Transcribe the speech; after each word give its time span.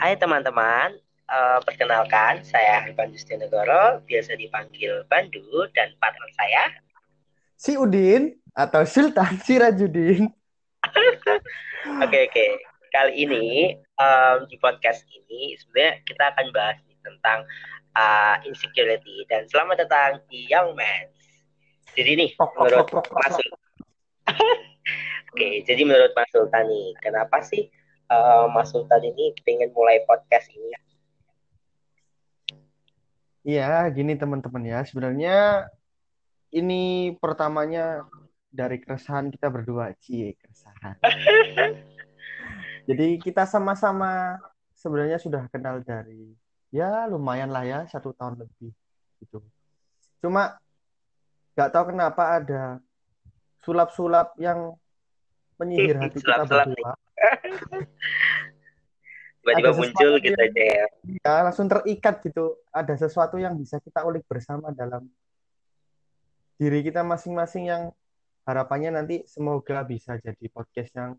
Hai 0.00 0.16
teman-teman, 0.16 0.96
uh, 1.28 1.60
perkenalkan 1.60 2.40
saya 2.40 2.88
Ivan 2.88 3.12
Justinegoro, 3.12 4.00
biasa 4.08 4.32
dipanggil 4.32 5.04
Bandu 5.12 5.68
dan 5.76 5.92
partner 6.00 6.24
saya 6.40 6.72
si 7.60 7.76
Udin 7.76 8.32
atau 8.56 8.80
Sultan 8.88 9.36
Sirajudin. 9.44 10.24
Oke 12.00 12.16
oke, 12.16 12.32
okay. 12.32 12.50
kali 12.96 13.28
ini 13.28 13.76
um, 14.00 14.48
di 14.48 14.56
podcast 14.56 15.04
ini 15.12 15.60
sebenarnya 15.60 16.00
kita 16.08 16.32
akan 16.32 16.48
bahas 16.48 16.80
tentang 17.04 17.44
uh, 17.92 18.40
insecurity 18.48 19.28
dan 19.28 19.44
selamat 19.52 19.84
datang 19.84 20.24
di 20.32 20.48
Young 20.48 20.72
Man. 20.72 21.12
Jadi 21.92 22.24
nih 22.24 22.30
menurut 22.40 22.88
Mas 22.88 23.36
Oke, 25.36 25.60
jadi 25.68 25.82
menurut 25.84 26.16
Mas 26.16 26.32
Sultan 26.32 26.72
nih, 26.72 26.88
kenapa 27.04 27.44
sih 27.44 27.68
uh, 28.10 28.50
Mas 28.50 28.74
Sultan 28.74 29.00
ini 29.06 29.32
pengen 29.46 29.70
mulai 29.70 30.02
podcast 30.04 30.50
ini? 30.50 30.74
Iya, 33.46 33.88
gini 33.94 34.18
teman-teman 34.18 34.66
ya. 34.66 34.84
Sebenarnya 34.84 35.70
ini 36.52 37.14
pertamanya 37.16 38.04
dari 38.50 38.82
keresahan 38.82 39.30
kita 39.30 39.48
berdua, 39.48 39.94
cie 40.02 40.36
keresahan. 40.36 40.98
Jadi 42.90 43.06
kita 43.22 43.46
sama-sama 43.46 44.36
sebenarnya 44.74 45.22
sudah 45.22 45.46
kenal 45.48 45.78
dari 45.80 46.34
ya 46.74 47.06
lumayan 47.06 47.54
lah 47.54 47.62
ya 47.62 47.80
satu 47.86 48.10
tahun 48.12 48.44
lebih 48.44 48.74
gitu. 49.22 49.38
Cuma 50.20 50.58
nggak 51.54 51.70
tahu 51.70 51.84
kenapa 51.94 52.40
ada 52.42 52.62
sulap-sulap 53.62 54.34
yang 54.40 54.74
menyihir 55.60 55.96
hati 56.00 56.18
kita 56.18 56.44
berdua. 56.48 56.96
Tiba-tiba 59.40 59.72
muncul 59.72 60.12
gitu 60.20 60.36
aja 60.36 60.62
ya. 60.62 60.86
Ya, 61.24 61.34
langsung 61.48 61.66
terikat 61.68 62.20
gitu. 62.20 62.60
Ada 62.68 63.08
sesuatu 63.08 63.40
yang 63.40 63.56
bisa 63.56 63.80
kita 63.80 64.04
ulik 64.04 64.28
bersama 64.28 64.68
dalam 64.72 65.08
diri 66.60 66.84
kita 66.84 67.00
masing-masing 67.00 67.72
yang 67.72 67.82
harapannya 68.44 69.00
nanti 69.00 69.24
semoga 69.24 69.80
bisa 69.80 70.20
jadi 70.20 70.44
podcast 70.52 70.92
yang 70.92 71.16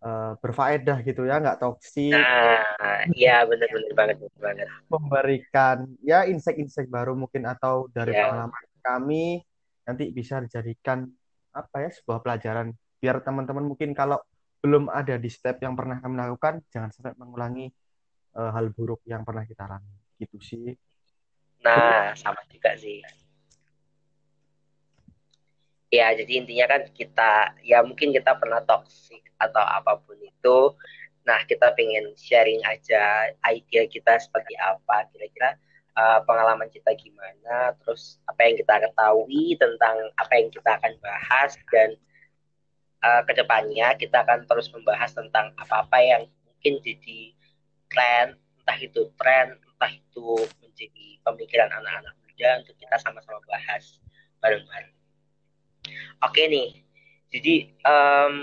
uh, 0.00 0.32
berfaedah 0.40 1.04
gitu 1.04 1.28
ya, 1.28 1.36
nggak 1.36 1.60
toksik. 1.60 2.16
Nah, 2.16 3.04
iya 3.12 3.44
benar-benar 3.44 3.92
banget, 3.92 4.16
benar 4.24 4.40
banget. 4.40 4.68
Memberikan 4.88 5.76
ya 6.00 6.24
insek-insek 6.24 6.88
baru 6.88 7.12
mungkin 7.12 7.44
atau 7.44 7.92
dari 7.92 8.16
yeah. 8.16 8.24
pengalaman 8.32 8.64
kami 8.80 9.44
nanti 9.84 10.08
bisa 10.08 10.40
dijadikan 10.40 11.04
apa 11.52 11.76
ya 11.84 11.90
sebuah 11.92 12.24
pelajaran 12.24 12.72
biar 13.02 13.20
teman-teman 13.20 13.66
mungkin 13.66 13.92
kalau 13.92 14.20
belum 14.60 14.92
ada 14.92 15.16
di 15.16 15.32
step 15.32 15.64
yang 15.64 15.72
pernah 15.72 15.98
kami 15.98 16.20
lakukan 16.20 16.60
jangan 16.68 16.92
sampai 16.92 17.16
mengulangi 17.16 17.72
uh, 18.36 18.52
hal 18.52 18.68
buruk 18.70 19.00
yang 19.08 19.24
pernah 19.24 19.44
kita 19.48 19.64
alami. 19.64 19.96
Gitu 20.20 20.36
sih. 20.40 20.68
Nah 21.64 22.12
sama 22.16 22.44
juga 22.52 22.76
sih. 22.76 23.00
Ya 25.90 26.14
jadi 26.14 26.44
intinya 26.44 26.66
kan 26.70 26.82
kita 26.92 27.56
ya 27.66 27.82
mungkin 27.82 28.14
kita 28.14 28.36
pernah 28.38 28.62
toxic 28.62 29.24
atau 29.40 29.64
apa 29.64 29.98
pun 29.98 30.20
itu. 30.20 30.76
Nah 31.24 31.42
kita 31.48 31.72
pengen 31.74 32.12
sharing 32.14 32.60
aja 32.68 33.32
idea 33.48 33.88
kita 33.88 34.20
seperti 34.20 34.54
apa 34.60 35.08
kira-kira 35.10 35.56
uh, 35.96 36.20
pengalaman 36.24 36.68
kita 36.70 36.94
gimana 36.94 37.74
terus 37.82 38.20
apa 38.28 38.40
yang 38.46 38.56
kita 38.60 38.74
ketahui 38.88 39.56
tentang 39.58 39.96
apa 40.16 40.32
yang 40.38 40.48
kita 40.52 40.70
akan 40.78 40.92
bahas 41.02 41.56
dan 41.72 41.96
uh, 43.04 43.22
ke 43.24 43.32
depannya 43.36 43.96
kita 43.96 44.24
akan 44.24 44.44
terus 44.46 44.68
membahas 44.72 45.10
tentang 45.12 45.52
apa-apa 45.56 45.98
yang 46.00 46.22
mungkin 46.46 46.80
jadi 46.84 47.32
tren, 47.90 48.36
entah 48.62 48.78
itu 48.78 49.10
tren, 49.16 49.56
entah 49.56 49.92
itu 49.92 50.28
menjadi 50.60 51.06
pemikiran 51.24 51.68
anak-anak 51.72 52.14
muda 52.22 52.50
untuk 52.62 52.76
kita 52.78 52.96
sama-sama 53.00 53.40
bahas 53.48 53.98
bareng-bareng. 54.40 54.94
Oke 56.20 56.42
nih, 56.46 56.84
jadi 57.32 57.70
um, 57.86 58.36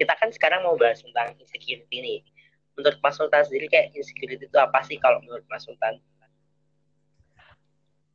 kita 0.00 0.14
kan 0.18 0.30
sekarang 0.34 0.66
mau 0.66 0.74
bahas 0.74 1.00
tentang 1.00 1.36
insecurity 1.38 1.98
nih. 2.02 2.20
Menurut 2.74 2.96
Mas 3.04 3.14
Sultan 3.18 3.44
sendiri 3.44 3.68
kayak 3.68 3.92
insecurity 3.92 4.48
itu 4.48 4.58
apa 4.58 4.80
sih 4.86 4.96
kalau 4.96 5.20
menurut 5.22 5.44
Mas 5.46 5.62
Sultan? 5.62 6.00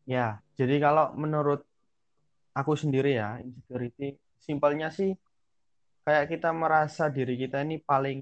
Ya, 0.05 0.41
jadi 0.53 0.77
kalau 0.77 1.13
menurut 1.17 1.65
aku 2.53 2.77
sendiri 2.77 3.17
ya, 3.17 3.41
insecurity 3.41 4.21
simpelnya 4.37 4.93
sih 4.93 5.17
kayak 6.05 6.37
kita 6.37 6.53
merasa 6.53 7.09
diri 7.09 7.33
kita 7.33 7.65
ini 7.65 7.81
paling 7.81 8.21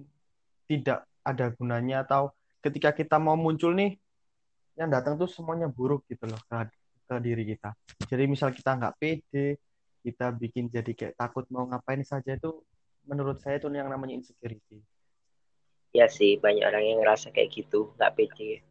tidak 0.71 1.03
ada 1.19 1.51
gunanya 1.51 2.07
atau 2.07 2.31
ketika 2.63 2.95
kita 2.95 3.19
mau 3.19 3.35
muncul 3.35 3.75
nih 3.75 3.99
yang 4.79 4.87
datang 4.87 5.19
tuh 5.19 5.27
semuanya 5.27 5.67
buruk 5.67 6.07
gitu 6.07 6.23
loh 6.25 6.39
ke, 6.47 6.71
ke 7.05 7.15
diri 7.19 7.43
kita. 7.43 7.75
Jadi 8.07 8.23
misal 8.25 8.55
kita 8.55 8.79
nggak 8.79 8.95
pede, 8.97 9.59
kita 10.01 10.31
bikin 10.31 10.71
jadi 10.71 10.91
kayak 10.95 11.19
takut 11.19 11.43
mau 11.51 11.67
ngapain 11.67 12.01
saja 12.07 12.39
itu 12.39 12.63
menurut 13.03 13.43
saya 13.43 13.59
itu 13.59 13.67
yang 13.67 13.91
namanya 13.91 14.15
insecurity. 14.15 14.79
Ya 15.93 16.09
sih, 16.09 16.41
banyak 16.41 16.65
orang 16.65 16.83
yang 16.87 16.97
ngerasa 17.05 17.29
kayak 17.29 17.53
gitu, 17.53 17.93
nggak 17.99 18.15
pede. 18.17 18.65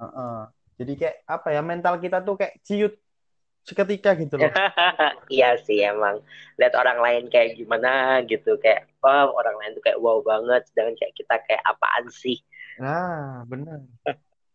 Uh 0.00 0.06
-uh. 0.06 0.38
Jadi 0.80 0.92
kayak 0.96 1.16
apa 1.28 1.48
ya 1.52 1.60
mental 1.60 2.00
kita 2.00 2.24
tuh 2.24 2.40
kayak 2.40 2.56
ciut 2.64 2.96
seketika 3.62 4.18
gitu 4.18 4.34
loh. 4.38 4.50
iya 5.32 5.54
sih 5.62 5.78
emang 5.82 6.18
lihat 6.58 6.74
orang 6.74 6.98
lain 6.98 7.24
kayak 7.30 7.54
gimana 7.54 8.22
gitu 8.26 8.58
kayak 8.58 8.90
wow 8.98 9.30
orang 9.30 9.54
lain 9.62 9.70
tuh 9.78 9.82
kayak 9.86 9.98
wow 10.02 10.18
banget 10.22 10.66
sedangkan 10.70 10.94
kayak 10.98 11.14
kita 11.14 11.34
kayak 11.46 11.62
apaan 11.62 12.06
sih. 12.10 12.42
Nah, 12.82 13.46
benar. 13.46 13.86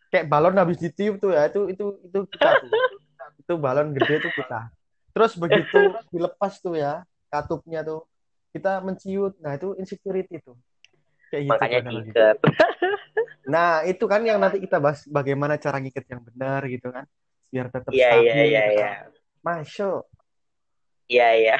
kayak 0.07 0.27
balon 0.31 0.55
habis 0.55 0.79
ditiup 0.79 1.19
tuh 1.19 1.35
ya 1.35 1.51
itu 1.51 1.67
itu 1.71 1.85
itu 2.03 2.19
kita 2.35 2.49
tuh. 2.63 2.71
itu 3.43 3.53
balon 3.55 3.95
gede 3.95 4.27
tuh 4.27 4.33
kita. 4.35 4.71
Terus 5.15 5.31
begitu 5.39 5.79
dilepas 6.13 6.53
tuh 6.59 6.75
ya 6.75 7.03
katupnya 7.31 7.83
tuh 7.87 8.03
kita 8.51 8.83
menciut. 8.83 9.39
Nah, 9.39 9.55
itu 9.55 9.71
insecurity 9.79 10.43
tuh. 10.43 10.59
Kayak 11.31 11.43
gitu 11.43 11.51
Makanya 11.55 11.79
diikat. 11.91 12.37
nah, 13.47 13.83
itu 13.87 14.03
kan 14.07 14.23
yang 14.23 14.39
nanti 14.39 14.63
kita 14.63 14.79
bahas 14.79 15.03
bagaimana 15.07 15.55
cara 15.55 15.79
ngikat 15.79 16.07
yang 16.07 16.23
benar 16.23 16.63
gitu 16.67 16.91
kan 16.91 17.07
biar 17.47 17.67
tetap 17.71 17.91
Iya 17.91 18.09
iya 18.19 18.33
iya 18.43 18.43
gitu 18.43 18.75
iya. 18.77 18.89
Kan. 18.91 19.09
Masuk. 19.43 20.03
Iya 21.07 21.27
iya. 21.39 21.55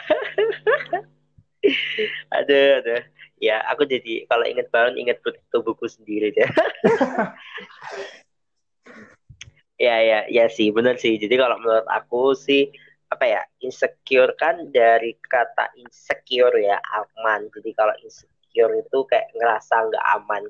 aduh 2.38 2.68
aduh. 2.84 3.02
Ya 3.38 3.62
aku 3.70 3.86
jadi 3.86 4.26
kalau 4.26 4.46
inget 4.50 4.68
banget 4.74 4.94
inget 4.98 5.18
tubuhku 5.54 5.86
sendiri 5.86 6.34
deh. 6.34 6.50
ya 9.88 9.96
ya 10.02 10.20
ya 10.28 10.46
sih 10.50 10.74
benar 10.74 10.98
sih. 11.00 11.16
Jadi 11.22 11.38
kalau 11.38 11.56
menurut 11.62 11.88
aku 11.88 12.34
sih 12.34 12.68
apa 13.08 13.24
ya 13.24 13.42
insecure 13.64 14.36
kan 14.36 14.68
dari 14.74 15.16
kata 15.22 15.72
insecure 15.80 16.58
ya 16.60 16.82
aman. 16.98 17.48
Jadi 17.56 17.72
kalau 17.78 17.96
insecure 18.04 18.74
itu 18.84 19.00
kayak 19.08 19.32
ngerasa 19.38 19.76
nggak 19.88 20.06
aman. 20.20 20.44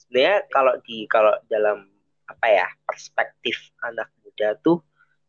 Sebenarnya 0.00 0.36
kalau 0.48 0.74
di 0.86 1.04
kalau 1.10 1.34
dalam 1.50 1.84
apa 2.28 2.46
ya 2.48 2.66
perspektif 2.84 3.72
anak 3.82 4.08
muda 4.38 4.54
tuh 4.62 4.78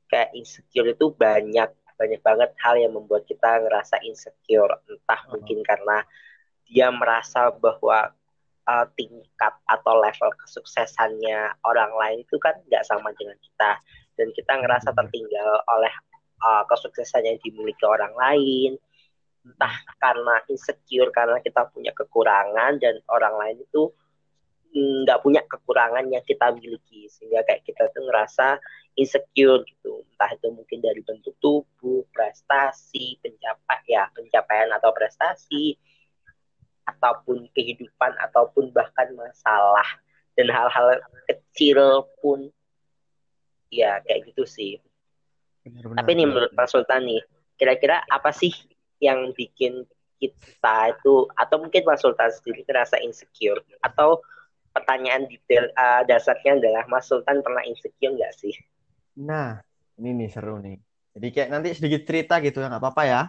kayak 0.05 0.37
insecure 0.37 0.85
itu 0.85 1.09
banyak 1.17 1.73
banyak 1.97 2.21
banget 2.21 2.53
hal 2.61 2.77
yang 2.77 2.93
membuat 2.93 3.25
kita 3.25 3.57
ngerasa 3.65 4.05
insecure. 4.05 4.77
Entah 4.85 5.25
hmm. 5.25 5.29
mungkin 5.33 5.59
karena 5.65 5.97
dia 6.69 6.93
merasa 6.93 7.49
bahwa 7.49 8.13
uh, 8.69 8.85
tingkat 8.93 9.53
atau 9.65 9.97
level 9.97 10.29
kesuksesannya 10.45 11.57
orang 11.65 11.89
lain 11.97 12.21
itu 12.21 12.37
kan 12.37 12.53
nggak 12.69 12.85
sama 12.85 13.09
dengan 13.17 13.35
kita. 13.41 13.81
Dan 14.13 14.29
kita 14.37 14.61
ngerasa 14.61 14.93
tertinggal 14.93 15.65
oleh 15.65 15.93
uh, 16.45 16.63
kesuksesan 16.69 17.25
yang 17.25 17.41
dimiliki 17.41 17.81
orang 17.89 18.13
lain. 18.13 18.77
Entah 19.41 19.73
karena 19.97 20.37
insecure 20.53 21.09
karena 21.09 21.41
kita 21.41 21.65
punya 21.73 21.89
kekurangan 21.97 22.77
dan 22.77 23.01
orang 23.09 23.33
lain 23.41 23.57
itu 23.65 23.89
nggak 24.69 25.25
punya 25.25 25.41
kekurangan 25.49 26.05
yang 26.13 26.21
kita 26.21 26.53
miliki 26.53 27.09
sehingga 27.09 27.41
kayak 27.41 27.65
kita 27.65 27.89
tuh 27.89 28.05
ngerasa 28.05 28.61
insecure 28.93 29.65
gitu. 29.65 30.05
Entah 30.13 30.29
itu 30.35 30.47
mungkin 30.53 30.79
dari 30.83 31.01
bentuk 31.01 31.33
tubuh 31.41 32.05
prestasi 32.13 33.17
pencapai 33.23 33.81
ya 33.89 34.11
pencapaian 34.13 34.69
atau 34.77 34.93
prestasi 34.93 35.73
ataupun 36.85 37.49
kehidupan 37.53 38.17
ataupun 38.29 38.69
bahkan 38.73 39.09
masalah 39.13 39.85
dan 40.37 40.49
hal-hal 40.49 41.01
kecil 41.29 42.05
pun 42.21 42.49
ya 43.73 44.01
kayak 44.05 44.29
gitu 44.33 44.45
sih. 44.45 44.77
Benar, 45.65 45.85
benar, 45.89 45.97
tapi 46.01 46.11
nih 46.17 46.25
menurut 46.29 46.51
Pak 46.53 46.67
Sultan 46.69 47.05
nih 47.05 47.21
kira-kira 47.59 48.01
apa 48.07 48.31
sih 48.33 48.53
yang 49.01 49.35
bikin 49.35 49.85
kita 50.19 50.77
itu 50.91 51.27
atau 51.31 51.55
mungkin 51.57 51.81
Pak 51.83 51.99
Sultan 51.99 52.31
sendiri 52.31 52.67
ngerasa 52.67 52.99
insecure 52.99 53.63
atau 53.79 54.19
pertanyaan 54.71 55.25
detail 55.25 55.69
uh, 55.73 56.01
dasarnya 56.05 56.57
adalah 56.57 56.83
Mas 56.87 57.09
Sultan 57.09 57.41
pernah 57.41 57.63
insecure 57.65 58.13
nggak 58.15 58.33
sih? 58.37 58.53
Nah, 59.19 59.59
ini 59.99 60.15
nih 60.15 60.29
seru 60.31 60.61
nih. 60.61 60.77
Jadi 61.17 61.27
kayak 61.33 61.49
nanti 61.51 61.69
sedikit 61.75 62.01
cerita 62.05 62.39
gitu 62.39 62.61
ya, 62.61 62.69
nggak 62.71 62.81
apa-apa 62.81 63.03
ya? 63.03 63.21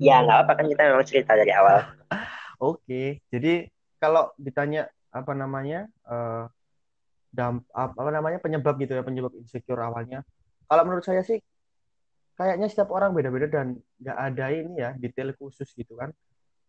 Ya, 0.00 0.22
nggak 0.24 0.36
apa-apa 0.44 0.52
kan 0.62 0.66
kita 0.68 0.82
memang 0.92 1.06
cerita 1.08 1.32
dari 1.36 1.52
awal. 1.52 1.84
Oke, 2.60 3.24
jadi 3.32 3.68
kalau 3.96 4.32
ditanya 4.36 4.88
apa 5.10 5.32
namanya 5.32 5.88
uh, 6.06 6.46
damp, 7.32 7.64
apa 7.72 8.10
namanya 8.12 8.38
penyebab 8.38 8.76
gitu 8.78 8.96
ya 8.96 9.02
penyebab 9.02 9.32
insecure 9.36 9.80
awalnya. 9.80 10.24
Kalau 10.70 10.82
menurut 10.86 11.02
saya 11.02 11.24
sih 11.24 11.40
kayaknya 12.38 12.72
setiap 12.72 12.88
orang 12.94 13.12
beda-beda 13.12 13.48
dan 13.50 13.76
nggak 14.00 14.18
ada 14.18 14.46
ini 14.54 14.74
ya 14.80 14.90
detail 14.96 15.34
khusus 15.36 15.68
gitu 15.76 15.98
kan. 15.98 16.12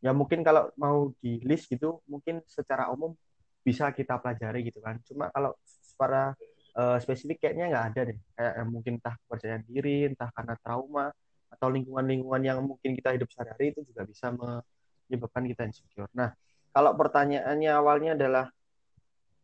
Ya 0.01 0.11
mungkin 0.11 0.41
kalau 0.41 0.73
mau 0.75 1.13
di 1.21 1.39
list 1.45 1.69
gitu 1.69 2.01
mungkin 2.09 2.41
secara 2.49 2.89
umum 2.89 3.13
bisa 3.61 3.93
kita 3.93 4.17
pelajari 4.17 4.65
gitu 4.67 4.81
kan. 4.81 4.97
Cuma 5.05 5.29
kalau 5.29 5.53
secara 5.63 6.33
uh, 6.75 6.97
spesifik 6.97 7.47
kayaknya 7.47 7.71
nggak 7.71 7.85
ada 7.93 8.01
deh. 8.11 8.17
Kayak 8.35 8.53
eh, 8.57 8.67
mungkin 8.67 8.93
entah 8.97 9.15
kepercayaan 9.25 9.63
diri, 9.65 9.97
entah 10.09 10.29
karena 10.33 10.53
trauma 10.59 11.07
atau 11.51 11.67
lingkungan-lingkungan 11.67 12.41
yang 12.41 12.59
mungkin 12.63 12.95
kita 12.95 13.13
hidup 13.13 13.27
sehari-hari 13.29 13.75
itu 13.75 13.83
juga 13.85 14.07
bisa 14.07 14.31
menyebabkan 14.31 15.43
kita 15.45 15.67
insecure. 15.67 16.09
Nah, 16.15 16.31
kalau 16.71 16.95
pertanyaannya 16.95 17.71
awalnya 17.75 18.11
adalah 18.15 18.45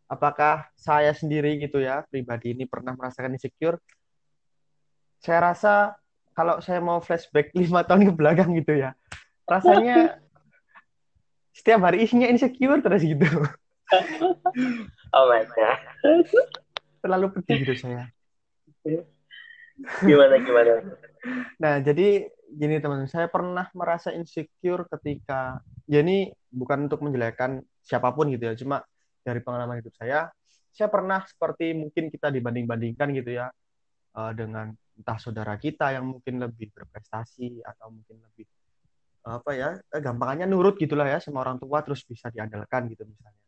apakah 0.07 0.71
saya 0.79 1.11
sendiri 1.11 1.59
gitu 1.59 1.83
ya 1.83 2.07
pribadi 2.07 2.55
ini 2.55 2.63
pernah 2.63 2.95
merasakan 2.95 3.35
insecure? 3.35 3.77
Saya 5.19 5.51
rasa 5.51 5.73
kalau 6.31 6.63
saya 6.63 6.79
mau 6.79 7.03
flashback 7.03 7.51
lima 7.59 7.83
tahun 7.83 8.07
ke 8.07 8.13
belakang 8.15 8.55
gitu 8.55 8.79
ya, 8.79 8.95
rasanya 9.43 10.15
setiap 11.57 11.83
hari 11.83 12.07
isinya 12.07 12.31
insecure 12.31 12.79
terus 12.79 13.03
gitu. 13.03 13.27
Oh 15.15 15.25
my 15.31 15.43
god. 15.47 15.79
Terlalu 16.99 17.27
pedih 17.39 17.57
gitu 17.63 17.75
saya. 17.87 18.11
Gimana 20.03 20.35
gimana? 20.41 20.73
Nah, 21.61 21.79
jadi 21.79 22.27
gini 22.47 22.79
teman-teman, 22.79 23.11
saya 23.11 23.27
pernah 23.27 23.67
merasa 23.75 24.09
insecure 24.15 24.87
ketika 24.87 25.61
ya 25.85 26.01
ini 26.01 26.31
bukan 26.49 26.87
untuk 26.87 27.03
menjelekkan 27.03 27.61
siapa 27.83 28.11
pun 28.15 28.31
gitu 28.31 28.49
ya, 28.49 28.55
cuma 28.57 28.83
dari 29.23 29.43
pengalaman 29.43 29.83
hidup 29.83 29.93
saya, 29.95 30.31
saya 30.71 30.87
pernah 30.87 31.23
seperti 31.27 31.75
mungkin 31.75 32.07
kita 32.07 32.31
dibanding-bandingkan 32.31 33.11
gitu 33.17 33.31
ya 33.43 33.51
uh, 34.15 34.31
dengan 34.33 34.71
entah 34.97 35.19
saudara 35.21 35.57
kita 35.61 35.93
yang 35.93 36.17
mungkin 36.17 36.41
lebih 36.41 36.73
berprestasi 36.73 37.61
atau 37.61 37.93
mungkin 37.93 38.17
lebih 38.23 38.45
apa 39.27 39.51
ya 39.53 39.69
eh, 39.75 40.01
gampangannya 40.01 40.47
nurut 40.47 40.79
gitulah 40.79 41.07
ya 41.07 41.19
sama 41.19 41.44
orang 41.44 41.59
tua 41.59 41.83
terus 41.83 42.03
bisa 42.07 42.31
diandalkan 42.31 42.88
gitu 42.88 43.03
misalnya. 43.03 43.41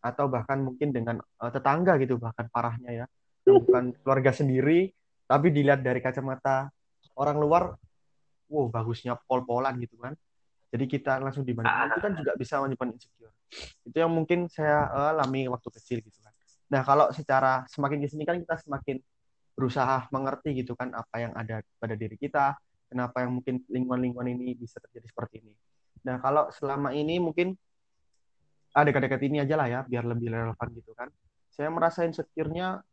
Atau 0.00 0.30
bahkan 0.32 0.62
mungkin 0.62 0.94
dengan 0.94 1.20
uh, 1.20 1.50
tetangga 1.52 1.98
gitu 2.00 2.16
bahkan 2.16 2.48
parahnya 2.48 3.04
ya. 3.04 3.06
Bukan 3.46 3.94
keluarga 4.02 4.32
sendiri 4.32 4.90
tapi 5.26 5.50
dilihat 5.50 5.82
dari 5.82 5.98
kacamata 5.98 6.70
orang 7.18 7.36
luar 7.42 7.62
wow 8.48 8.66
bagusnya 8.70 9.18
pol-polan 9.26 9.76
gitu 9.82 9.98
kan. 10.00 10.14
Jadi 10.70 10.84
kita 10.90 11.22
langsung 11.22 11.46
dibandingkan 11.46 11.94
itu 11.94 12.00
kan 12.02 12.12
juga 12.18 12.32
bisa 12.34 12.54
menyimpan 12.62 12.88
insecure. 12.94 13.34
Itu 13.86 13.96
yang 13.96 14.10
mungkin 14.10 14.50
saya 14.50 14.90
uh, 14.90 15.12
alami 15.14 15.46
waktu 15.46 15.68
kecil 15.70 16.02
gitu 16.02 16.18
kan. 16.22 16.34
Nah 16.72 16.82
kalau 16.82 17.06
secara 17.14 17.62
semakin 17.70 17.98
di 18.02 18.08
sini 18.10 18.26
kan 18.26 18.38
kita 18.38 18.58
semakin 18.62 18.98
berusaha 19.56 20.10
mengerti 20.12 20.52
gitu 20.60 20.76
kan 20.76 20.92
apa 20.92 21.16
yang 21.16 21.32
ada 21.32 21.64
pada 21.80 21.96
diri 21.96 22.20
kita 22.20 22.52
kenapa 22.86 23.22
yang 23.24 23.40
mungkin 23.40 23.62
lingkungan-lingkungan 23.66 24.28
ini 24.36 24.54
bisa 24.56 24.80
terjadi 24.82 25.06
seperti 25.10 25.44
ini 25.44 25.52
nah 26.06 26.22
kalau 26.22 26.48
selama 26.54 26.94
ini 26.94 27.18
mungkin 27.18 27.54
ada 28.76 28.92
dekat-dekat 28.92 29.20
ini 29.26 29.42
aja 29.42 29.54
lah 29.56 29.66
ya 29.66 29.80
biar 29.82 30.04
lebih 30.04 30.30
relevan 30.30 30.68
gitu 30.76 30.92
kan 30.92 31.08
saya 31.50 31.72
merasa 31.72 32.04
insecure-nya 32.04 32.84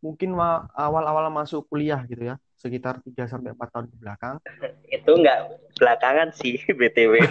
mungkin 0.00 0.36
awal-awal 0.72 1.28
masuk 1.32 1.68
kuliah 1.68 2.00
gitu 2.08 2.32
ya 2.32 2.36
sekitar 2.56 3.04
3 3.04 3.28
sampai 3.28 3.52
4 3.52 3.68
tahun 3.68 3.86
ke 3.92 3.96
belakang. 4.00 4.36
Itu 4.88 5.20
enggak 5.20 5.60
belakangan 5.76 6.32
sih 6.32 6.56
BTW. 6.78 7.20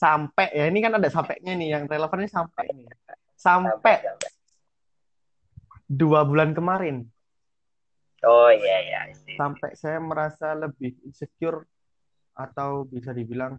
sampai 0.00 0.48
ya 0.56 0.64
ini 0.64 0.80
kan 0.80 0.96
ada 0.96 1.12
sampainya 1.12 1.52
nih 1.52 1.76
yang 1.76 1.84
relevan 1.84 2.24
ini 2.24 2.30
sampai 2.32 2.64
ini. 2.72 2.88
Sampai 3.36 4.00
dua 5.84 6.24
bulan 6.24 6.56
kemarin. 6.56 7.04
Oh 8.26 8.50
iya 8.52 8.76
iya. 8.84 9.00
Sampai 9.36 9.72
saya 9.78 9.96
merasa 10.02 10.52
lebih 10.52 10.96
insecure 11.06 11.64
atau 12.36 12.84
bisa 12.84 13.16
dibilang 13.16 13.56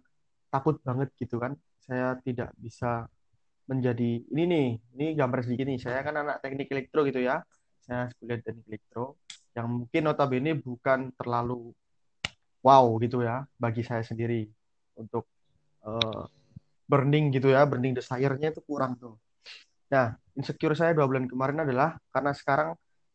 takut 0.52 0.78
banget 0.86 1.10
gitu 1.18 1.42
kan. 1.42 1.58
Saya 1.82 2.14
tidak 2.22 2.54
bisa 2.58 3.10
menjadi 3.66 4.22
ini 4.30 4.42
nih, 4.46 4.68
ini 4.94 5.06
gambar 5.18 5.42
sedikit 5.42 5.66
nih. 5.66 5.78
Saya 5.82 6.00
kan 6.06 6.14
anak 6.14 6.38
teknik 6.42 6.70
elektro 6.70 7.02
gitu 7.02 7.22
ya 7.22 7.42
saya 7.82 8.06
kuliah 8.16 8.38
teknik 8.38 8.66
elektro 8.70 9.18
yang 9.52 9.66
mungkin 9.68 10.02
notabene 10.06 10.54
bukan 10.56 11.10
terlalu 11.18 11.74
wow 12.62 12.86
gitu 13.02 13.26
ya 13.26 13.42
bagi 13.58 13.82
saya 13.82 14.06
sendiri 14.06 14.46
untuk 14.94 15.26
uh, 15.82 16.24
burning 16.86 17.34
gitu 17.34 17.50
ya 17.50 17.66
burning 17.66 17.92
desire-nya 17.92 18.54
itu 18.54 18.62
kurang 18.62 18.94
tuh 18.96 19.18
nah 19.90 20.14
insecure 20.38 20.78
saya 20.78 20.94
dua 20.94 21.10
bulan 21.10 21.26
kemarin 21.26 21.66
adalah 21.66 21.98
karena 22.14 22.32
sekarang 22.32 22.70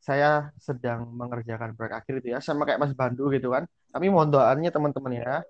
saya 0.08 0.56
sedang 0.56 1.12
mengerjakan 1.12 1.76
proyek 1.76 2.00
akhir 2.00 2.24
itu 2.24 2.28
ya 2.32 2.40
sama 2.40 2.64
kayak 2.64 2.80
Mas 2.80 2.96
Bandu 2.96 3.28
gitu 3.36 3.52
kan. 3.52 3.68
Tapi 3.92 4.08
mohon 4.08 4.32
doanya 4.32 4.72
teman-teman 4.72 5.20
ya 5.20 5.44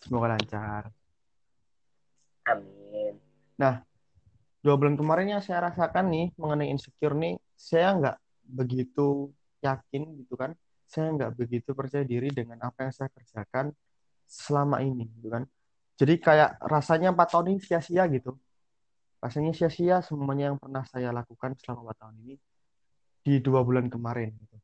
semoga 0.00 0.32
lancar. 0.32 0.88
Amin. 2.48 3.20
Nah 3.60 3.84
dua 4.64 4.74
bulan 4.80 4.96
kemarin 4.96 5.36
yang 5.36 5.42
saya 5.44 5.68
rasakan 5.68 6.08
nih 6.08 6.26
mengenai 6.40 6.72
insecure 6.72 7.12
nih 7.12 7.36
saya 7.52 7.92
nggak 8.00 8.16
begitu 8.48 9.28
yakin 9.60 10.24
gitu 10.24 10.40
kan. 10.40 10.56
Saya 10.88 11.12
nggak 11.12 11.36
begitu 11.36 11.76
percaya 11.76 12.00
diri 12.00 12.32
dengan 12.32 12.64
apa 12.64 12.88
yang 12.88 12.92
saya 12.96 13.12
kerjakan 13.12 13.76
selama 14.24 14.80
ini 14.80 15.04
gitu 15.20 15.28
kan. 15.28 15.44
Jadi 16.00 16.16
kayak 16.16 16.56
rasanya 16.64 17.12
empat 17.12 17.28
tahun 17.36 17.52
ini 17.52 17.60
sia-sia 17.60 18.08
gitu. 18.08 18.40
Rasanya 19.20 19.52
sia-sia 19.52 20.00
semuanya 20.00 20.48
yang 20.48 20.56
pernah 20.56 20.80
saya 20.88 21.12
lakukan 21.12 21.60
selama 21.60 21.92
empat 21.92 22.08
tahun 22.08 22.16
ini 22.24 22.47
di 23.28 23.44
dua 23.44 23.60
bulan 23.60 23.92
kemarin 23.92 24.32
gitu. 24.32 24.56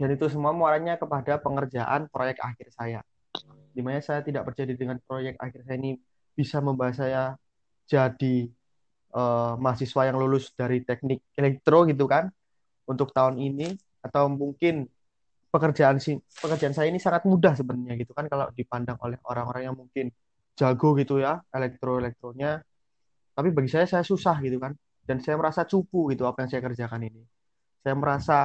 dan 0.00 0.08
itu 0.16 0.32
semua 0.32 0.56
muaranya 0.56 0.96
kepada 0.96 1.36
pengerjaan 1.36 2.08
proyek 2.08 2.40
akhir 2.40 2.72
saya. 2.72 3.04
Di 3.68 3.84
mana 3.84 4.00
saya 4.00 4.24
tidak 4.24 4.48
percaya 4.48 4.72
dengan 4.72 4.96
proyek 5.04 5.36
akhir 5.36 5.60
saya 5.68 5.76
ini 5.76 6.00
bisa 6.32 6.56
membawa 6.64 6.88
saya 6.96 7.36
jadi 7.84 8.48
uh, 9.12 9.60
mahasiswa 9.60 10.08
yang 10.08 10.16
lulus 10.16 10.56
dari 10.56 10.80
teknik 10.88 11.20
elektro 11.36 11.84
gitu 11.84 12.08
kan 12.08 12.32
untuk 12.88 13.12
tahun 13.12 13.36
ini 13.36 13.76
atau 14.00 14.32
mungkin 14.32 14.88
pekerjaan 15.52 16.00
si 16.00 16.16
pekerjaan 16.16 16.72
saya 16.72 16.88
ini 16.88 16.96
sangat 16.96 17.28
mudah 17.28 17.52
sebenarnya 17.52 18.00
gitu 18.00 18.16
kan 18.16 18.24
kalau 18.24 18.48
dipandang 18.56 18.96
oleh 19.04 19.20
orang-orang 19.28 19.68
yang 19.68 19.76
mungkin 19.76 20.08
jago 20.56 20.96
gitu 20.96 21.20
ya 21.20 21.44
elektro 21.52 22.00
elektronya. 22.00 22.64
Tapi 23.36 23.52
bagi 23.52 23.68
saya 23.68 23.84
saya 23.84 24.00
susah 24.00 24.40
gitu 24.40 24.56
kan 24.56 24.72
dan 25.04 25.20
saya 25.20 25.36
merasa 25.36 25.68
cupu 25.68 26.08
gitu 26.08 26.24
apa 26.24 26.46
yang 26.46 26.50
saya 26.56 26.62
kerjakan 26.64 27.04
ini 27.04 27.20
saya 27.80 27.94
merasa 27.96 28.38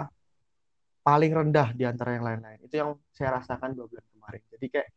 paling 1.06 1.32
rendah 1.32 1.70
di 1.76 1.84
antara 1.86 2.18
yang 2.18 2.26
lain-lain. 2.26 2.60
Itu 2.66 2.76
yang 2.82 2.90
saya 3.14 3.38
rasakan 3.40 3.78
dua 3.78 3.86
bulan 3.86 4.06
kemarin. 4.10 4.42
Jadi 4.58 4.66
kayak 4.72 4.90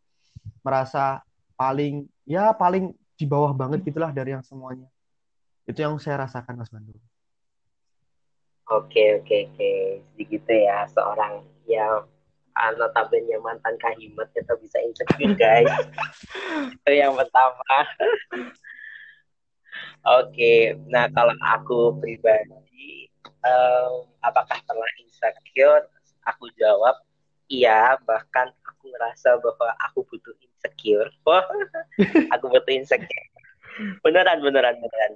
merasa 0.64 1.20
paling 1.58 2.06
ya 2.24 2.54
paling 2.54 2.94
di 3.18 3.26
bawah 3.26 3.50
banget 3.52 3.82
gitulah 3.84 4.14
dari 4.14 4.32
yang 4.32 4.44
semuanya. 4.46 4.88
Itu 5.68 5.84
yang 5.84 6.00
saya 6.00 6.24
rasakan 6.24 6.56
Mas 6.56 6.72
Bandung 6.72 6.96
Oke 8.68 9.16
oke 9.16 9.48
oke, 9.48 9.72
begitu 10.20 10.52
ya 10.52 10.84
seorang 10.92 11.40
yang 11.64 12.04
notabene 12.76 13.40
mantan 13.40 13.80
kahimat 13.80 14.28
kita 14.36 14.52
bisa 14.60 14.76
insecure 14.84 15.32
guys. 15.40 15.72
Itu 16.76 16.92
yang 16.92 17.16
pertama. 17.16 17.76
Oke, 20.20 20.76
nah 20.92 21.08
kalau 21.12 21.32
aku 21.48 21.96
pribadi, 21.96 23.07
um, 23.44 24.06
apakah 24.22 24.58
pernah 24.64 24.90
insecure? 25.02 25.86
Aku 26.26 26.50
jawab 26.58 26.98
iya, 27.48 27.96
bahkan 28.04 28.52
aku 28.62 28.92
ngerasa 28.92 29.40
bahwa 29.40 29.72
aku 29.88 30.04
butuh 30.04 30.36
insecure. 30.44 31.08
aku 32.34 32.44
butuh 32.52 32.72
insecure. 32.72 33.28
Beneran, 34.04 34.44
beneran, 34.44 34.76
beneran. 34.78 35.12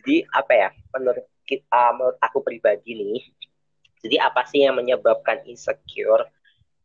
Jadi 0.00 0.24
apa 0.32 0.52
ya? 0.52 0.68
Menurut 0.96 1.24
uh, 1.70 1.92
menurut 1.92 2.18
aku 2.24 2.40
pribadi 2.40 2.96
nih, 2.96 3.20
jadi 4.04 4.20
apa 4.20 4.44
sih 4.48 4.64
yang 4.64 4.76
menyebabkan 4.76 5.44
insecure? 5.48 6.28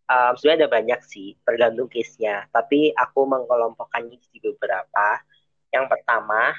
Um, 0.09 0.33
sebenarnya 0.39 0.65
ada 0.65 0.71
banyak 0.71 0.99
sih, 1.05 1.37
tergantung 1.45 1.91
case-nya. 1.91 2.49
Tapi 2.49 2.95
aku 2.97 3.29
mengelompokkannya 3.29 4.17
di 4.17 4.37
beberapa. 4.41 5.21
Yang 5.69 5.85
pertama, 5.85 6.49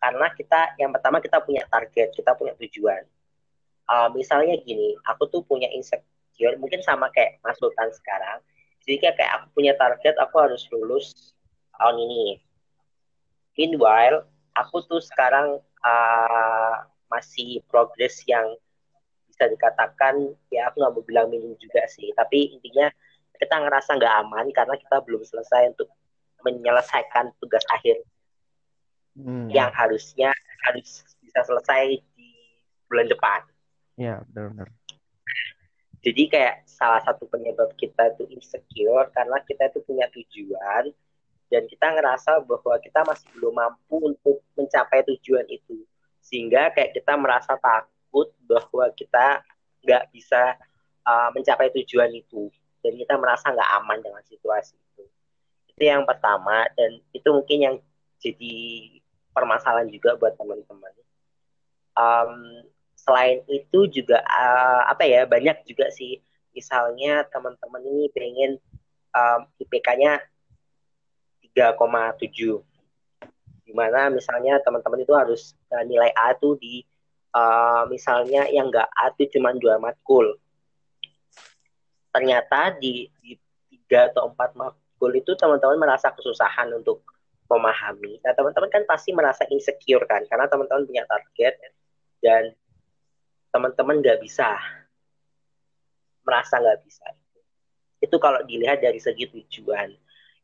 karena 0.00 0.26
kita, 0.32 0.60
yang 0.80 0.90
pertama 0.94 1.20
kita 1.20 1.42
punya 1.44 1.68
target, 1.68 2.16
kita 2.16 2.32
punya 2.32 2.56
tujuan. 2.56 3.04
Uh, 3.88 4.12
misalnya 4.12 4.60
gini, 4.62 4.94
aku 5.08 5.26
tuh 5.32 5.40
punya 5.48 5.66
insecure, 5.72 6.56
mungkin 6.60 6.84
sama 6.84 7.08
kayak 7.10 7.40
Mas 7.40 7.56
Sultan 7.56 7.88
sekarang. 7.90 8.44
Jadi 8.84 9.00
kayak, 9.00 9.30
aku 9.40 9.46
punya 9.56 9.72
target, 9.80 10.14
aku 10.20 10.34
harus 10.40 10.64
lulus 10.68 11.34
tahun 11.76 11.96
ini. 12.04 12.40
Meanwhile, 13.56 14.28
aku 14.52 14.84
tuh 14.86 15.00
sekarang 15.00 15.58
uh, 15.82 16.76
masih 17.08 17.64
progres 17.66 18.20
yang 18.28 18.44
bisa 19.28 19.48
dikatakan 19.48 20.34
ya 20.50 20.66
aku 20.66 20.82
nggak 20.82 20.92
mau 20.98 21.04
bilang 21.06 21.30
minim 21.30 21.54
juga 21.62 21.86
sih 21.86 22.10
tapi 22.18 22.58
intinya 22.58 22.90
kita 23.38 23.54
ngerasa 23.54 23.94
nggak 23.94 24.14
aman 24.26 24.50
karena 24.50 24.74
kita 24.74 24.98
belum 25.06 25.22
selesai 25.22 25.78
untuk 25.78 25.88
menyelesaikan 26.42 27.30
tugas 27.38 27.62
akhir 27.70 28.02
hmm. 29.18 29.50
yang 29.50 29.70
harusnya 29.70 30.34
harus 30.66 31.06
bisa 31.22 31.40
selesai 31.46 32.02
di 32.18 32.30
bulan 32.86 33.06
depan. 33.10 33.40
Iya, 33.98 34.22
benar-benar. 34.30 34.70
Jadi 35.98 36.22
kayak 36.30 36.62
salah 36.70 37.02
satu 37.02 37.26
penyebab 37.26 37.74
kita 37.74 38.14
itu 38.14 38.30
insecure 38.30 39.10
karena 39.10 39.42
kita 39.42 39.66
itu 39.66 39.82
punya 39.82 40.06
tujuan 40.14 40.94
dan 41.50 41.62
kita 41.66 41.86
ngerasa 41.98 42.38
bahwa 42.46 42.78
kita 42.78 43.02
masih 43.02 43.26
belum 43.34 43.58
mampu 43.58 43.96
untuk 44.14 44.38
mencapai 44.54 45.02
tujuan 45.02 45.42
itu. 45.50 45.82
Sehingga 46.22 46.70
kayak 46.70 46.94
kita 46.94 47.18
merasa 47.18 47.58
takut 47.58 48.30
bahwa 48.46 48.86
kita 48.94 49.42
nggak 49.82 50.14
bisa 50.14 50.54
uh, 51.02 51.34
mencapai 51.34 51.74
tujuan 51.82 52.14
itu 52.14 52.46
dan 52.78 52.94
kita 52.94 53.18
merasa 53.18 53.50
nggak 53.50 53.70
aman 53.82 53.98
dengan 53.98 54.22
situasi 54.30 54.78
itu. 54.78 55.02
Itu 55.74 55.82
yang 55.82 56.06
pertama 56.06 56.62
dan 56.78 57.02
itu 57.10 57.28
mungkin 57.34 57.58
yang 57.58 57.76
jadi 58.22 58.54
permasalahan 59.34 59.90
juga 59.90 60.14
buat 60.14 60.38
teman-teman. 60.38 60.94
Um, 61.98 62.62
selain 62.98 63.46
itu 63.46 63.86
juga 63.86 64.18
uh, 64.26 64.90
apa 64.90 65.06
ya 65.06 65.22
banyak 65.24 65.62
juga 65.64 65.86
sih. 65.94 66.18
Misalnya 66.50 67.22
teman-teman 67.30 67.82
ini 67.86 68.10
pengen 68.10 68.58
um, 69.14 69.40
IPK-nya 69.62 70.18
3,7 71.54 72.58
di 73.68 73.72
mana 73.76 74.08
misalnya 74.08 74.58
teman-teman 74.64 75.04
itu 75.04 75.12
harus 75.12 75.52
uh, 75.70 75.84
nilai 75.84 76.08
A 76.16 76.32
itu 76.32 76.56
di 76.56 76.80
uh, 77.36 77.84
misalnya 77.86 78.48
yang 78.48 78.72
enggak 78.72 78.88
A 78.96 79.12
itu 79.14 79.38
cuma 79.38 79.52
dua 79.54 79.76
matkul. 79.76 80.40
Ternyata 82.08 82.74
di, 82.80 83.06
di 83.20 83.36
tiga 83.68 84.08
atau 84.08 84.32
empat 84.32 84.56
matkul 84.56 85.12
itu 85.14 85.36
teman-teman 85.36 85.76
merasa 85.76 86.10
kesusahan 86.10 86.72
untuk 86.72 87.04
memahami. 87.48 88.20
Nah, 88.24 88.32
teman-teman 88.36 88.68
kan 88.68 88.82
pasti 88.84 89.12
merasa 89.16 89.44
insecure 89.48 90.04
kan, 90.04 90.24
karena 90.28 90.48
teman-teman 90.48 90.84
punya 90.84 91.04
target 91.08 91.56
dan 92.20 92.52
teman-teman 93.52 94.00
nggak 94.00 94.20
bisa 94.20 94.58
merasa 96.24 96.60
nggak 96.60 96.80
bisa 96.84 97.06
itu 97.98 98.16
kalau 98.20 98.44
dilihat 98.46 98.78
dari 98.78 99.00
segi 99.00 99.26
tujuan 99.26 99.90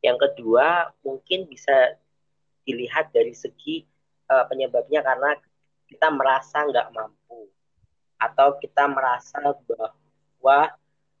yang 0.03 0.17
kedua 0.19 0.91
mungkin 1.05 1.47
bisa 1.47 1.95
dilihat 2.65 3.13
dari 3.13 3.31
segi 3.31 3.85
uh, 4.29 4.45
penyebabnya 4.49 5.05
karena 5.05 5.37
kita 5.85 6.09
merasa 6.09 6.65
nggak 6.65 6.89
mampu 6.91 7.47
atau 8.17 8.57
kita 8.57 8.89
merasa 8.89 9.53
bahwa 9.69 10.73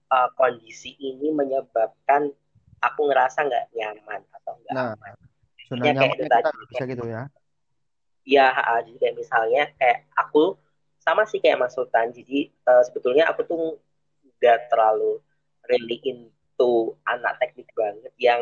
uh, 0.09 0.29
kondisi 0.33 0.97
ini 0.97 1.29
menyebabkan 1.29 2.33
aku 2.81 3.01
ngerasa 3.09 3.45
nggak 3.45 3.65
nyaman 3.73 4.21
atau 4.41 4.53
nggak 4.61 4.73
nah, 4.73 4.93
aman. 4.97 5.13
Sudah 5.65 5.93
kayak 5.97 6.13
itu 6.17 6.25
tadi, 6.29 6.49
bisa 6.69 6.83
gitu 6.85 7.05
ya? 7.09 7.23
Ya, 8.25 8.47
jadi 8.85 8.97
kayak 9.01 9.15
misalnya 9.17 9.63
kayak 9.77 10.09
aku 10.17 10.57
sama 11.05 11.23
sih 11.29 11.37
kayak 11.37 11.61
Mas 11.61 11.77
Sultan. 11.77 12.09
Jadi 12.09 12.49
uh, 12.65 12.81
sebetulnya 12.81 13.29
aku 13.29 13.45
tuh 13.45 13.77
nggak 14.41 14.73
terlalu 14.73 15.21
really 15.69 16.01
into 16.01 16.97
anak 17.05 17.37
teknik 17.37 17.69
banget 17.77 18.13
yang 18.17 18.41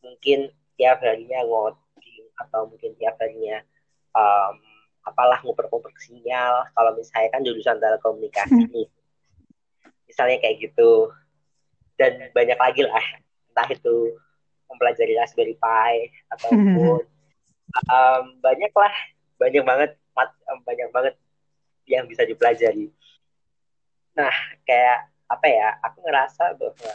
mungkin 0.00 0.48
tiap 0.80 1.04
harinya 1.04 1.44
ngoding 1.44 2.24
atau 2.40 2.66
mungkin 2.68 2.96
tiap 2.96 3.20
harinya 3.20 3.60
um, 4.16 4.56
apalah 5.04 5.38
nguper-nguper 5.44 5.92
sinyal. 6.00 6.64
Kalau 6.72 6.96
misalnya 6.96 7.28
kan 7.28 7.44
jurusan 7.44 7.76
telekomunikasi 7.76 8.64
hmm. 8.64 8.72
nih, 8.72 8.88
misalnya 10.08 10.40
kayak 10.40 10.64
gitu. 10.64 11.12
Dan 11.94 12.26
banyak 12.34 12.58
lagi 12.58 12.82
lah, 12.82 13.06
entah 13.52 13.70
itu 13.70 14.18
mempelajari 14.66 15.14
Raspberry 15.14 15.54
Pi 15.54 16.10
ataupun 16.34 17.06
um, 17.86 18.24
banyak 18.42 18.72
lah, 18.74 18.94
banyak 19.38 19.62
banget, 19.62 19.90
banyak 20.66 20.88
banget 20.90 21.14
yang 21.84 22.08
bisa 22.08 22.24
dipelajari. 22.24 22.88
Nah, 24.16 24.34
kayak 24.64 25.10
apa 25.28 25.46
ya? 25.48 25.68
Aku 25.84 25.98
ngerasa 26.04 26.56
bahwa 26.56 26.94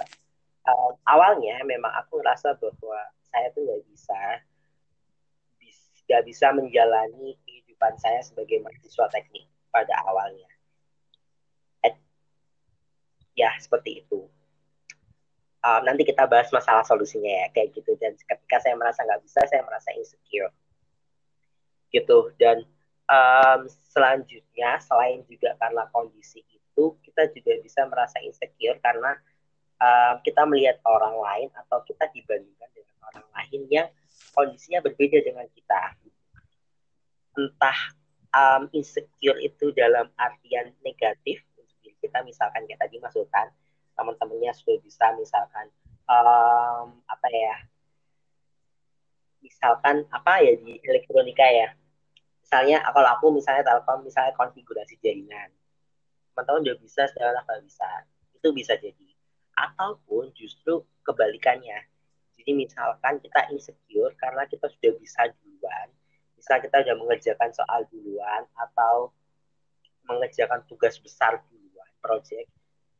um, 0.65 0.93
awalnya 1.05 1.61
memang 1.65 1.91
aku 1.99 2.21
ngerasa 2.21 2.57
bahwa 2.57 2.99
saya 3.29 3.53
tuh 3.53 3.61
nggak 3.65 3.83
bisa 3.89 4.21
nggak 6.09 6.25
bisa 6.25 6.49
menjalani 6.57 7.37
kehidupan 7.45 7.93
saya 8.01 8.17
sebagai 8.25 8.57
mahasiswa 8.65 9.05
teknik 9.13 9.45
pada 9.69 9.93
awalnya. 10.09 10.49
Et, 11.85 11.93
ya 13.37 13.53
seperti 13.61 14.01
itu. 14.01 14.25
Um, 15.59 15.81
nanti 15.85 16.07
kita 16.07 16.25
bahas 16.25 16.49
masalah 16.49 16.87
solusinya 16.87 17.29
ya 17.29 17.47
kayak 17.51 17.75
gitu 17.75 17.93
dan 17.99 18.15
ketika 18.15 18.57
saya 18.63 18.79
merasa 18.79 19.03
nggak 19.03 19.21
bisa 19.27 19.43
saya 19.43 19.59
merasa 19.67 19.91
insecure 19.91 20.55
gitu 21.91 22.31
dan 22.39 22.63
um, 23.09 23.61
selanjutnya 23.89 24.77
selain 24.85 25.25
juga 25.25 25.57
karena 25.57 25.89
kondisi 25.89 26.45
itu 26.45 26.95
kita 27.03 27.27
juga 27.33 27.57
bisa 27.59 27.83
merasa 27.89 28.21
insecure 28.21 28.77
karena 28.79 29.17
um, 29.81 30.21
kita 30.21 30.45
melihat 30.45 30.77
orang 30.85 31.17
lain 31.17 31.49
atau 31.57 31.81
kita 31.83 32.07
dibandingkan 32.13 32.69
dengan 32.71 32.95
orang 33.09 33.27
lain 33.35 33.61
yang 33.67 33.87
kondisinya 34.31 34.79
berbeda 34.85 35.19
dengan 35.25 35.49
kita. 35.51 35.97
Entah 37.35 37.79
um, 38.31 38.63
insecure 38.71 39.41
itu 39.41 39.73
dalam 39.73 40.07
artian 40.15 40.71
negatif 40.85 41.41
untuk 41.57 41.97
kita 41.99 42.21
misalkan 42.23 42.63
kayak 42.69 42.79
tadi 42.79 43.01
masukkan 43.01 43.49
teman-temannya 43.97 44.55
sudah 44.55 44.79
bisa 44.79 45.11
misalkan 45.19 45.67
um, 46.07 47.03
apa 47.03 47.27
ya 47.27 47.55
misalkan 49.43 50.07
apa 50.11 50.39
ya 50.39 50.55
di 50.55 50.79
elektronika 50.83 51.43
ya 51.43 51.75
misalnya 52.49 52.81
kalau 52.81 53.09
aku 53.13 53.29
misalnya 53.29 53.61
Telkom 53.61 54.01
misalnya 54.01 54.33
konfigurasi 54.33 54.97
jaringan. 55.05 55.53
Teman-teman 56.33 56.65
udah 56.65 56.77
bisa 56.81 57.05
saya 57.05 57.29
nggak 57.45 57.61
bisa 57.61 57.85
itu 58.33 58.49
bisa 58.49 58.73
jadi. 58.73 59.07
Ataupun 59.53 60.33
justru 60.33 60.81
kebalikannya. 61.05 61.77
Jadi 62.41 62.57
misalkan 62.57 63.21
kita 63.21 63.53
insecure 63.53 64.17
karena 64.17 64.49
kita 64.49 64.65
sudah 64.65 64.97
bisa 64.97 65.29
duluan. 65.37 65.93
Misal 66.41 66.57
kita 66.65 66.81
sudah 66.81 66.97
mengerjakan 66.97 67.53
soal 67.53 67.85
duluan 67.93 68.49
atau 68.57 69.13
mengerjakan 70.09 70.65
tugas 70.65 70.97
besar 70.97 71.37
duluan 71.53 71.91
project. 72.01 72.49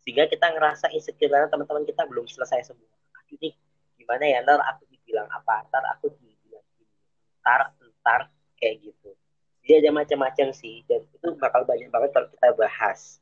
Sehingga 0.05 0.29
kita 0.29 0.45
ngerasa 0.45 0.93
insecure 0.93 1.33
karena 1.33 1.49
teman-teman 1.49 1.89
kita 1.89 2.05
belum 2.05 2.29
selesai 2.29 2.69
semua. 2.69 2.93
Nih 3.33 3.57
gimana 3.97 4.29
ya? 4.29 4.45
Ntar 4.45 4.61
aku 4.61 4.85
dibilang 4.93 5.25
apa? 5.33 5.65
Ntar 5.73 5.89
aku 5.97 6.13
dibilang 6.13 6.61
gini. 6.77 6.93
Ntar 7.41 7.73
ntar 7.81 8.21
kayak 8.61 8.85
gitu 8.85 9.08
dia 9.69 9.85
ada 9.85 9.93
macam-macam 9.93 10.49
sih 10.49 10.81
dan 10.89 11.05
itu 11.05 11.37
bakal 11.37 11.61
banyak 11.61 11.93
banget 11.93 12.09
kalau 12.09 12.25
kita 12.33 12.57
bahas. 12.57 13.21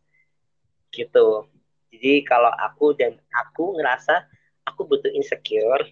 Gitu. 0.95 1.43
Jadi 1.91 2.23
kalau 2.23 2.47
aku 2.47 2.95
dan 2.95 3.19
aku 3.35 3.75
ngerasa 3.75 4.23
aku 4.63 4.87
butuh 4.87 5.11
insecure 5.11 5.83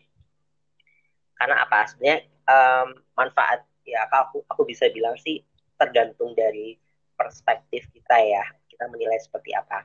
karena 1.35 1.59
apa? 1.59 1.91
Sebenarnya 1.91 2.23
um, 2.47 2.95
manfaat 3.19 3.67
ya 3.83 4.07
aku 4.07 4.47
aku 4.47 4.63
bisa 4.63 4.87
bilang 4.95 5.19
sih 5.19 5.43
tergantung 5.75 6.31
dari 6.31 6.79
perspektif 7.19 7.91
kita 7.91 8.15
ya 8.23 8.47
kita 8.71 8.87
menilai 8.87 9.19
seperti 9.19 9.51
apa. 9.51 9.83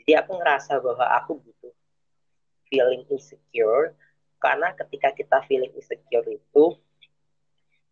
Jadi 0.00 0.16
aku 0.16 0.40
ngerasa 0.40 0.80
bahwa 0.80 1.04
aku 1.20 1.36
butuh 1.36 1.76
feeling 2.72 3.04
insecure 3.12 3.92
karena 4.40 4.72
ketika 4.72 5.12
kita 5.12 5.44
feeling 5.44 5.68
insecure 5.76 6.24
itu 6.32 6.64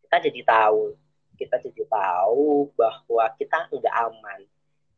kita 0.09 0.17
jadi 0.33 0.41
tahu 0.49 0.97
kita 1.41 1.57
jadi 1.57 1.89
tahu 1.89 2.69
bahwa 2.77 3.25
kita 3.41 3.73
nggak 3.73 3.97
aman. 4.13 4.41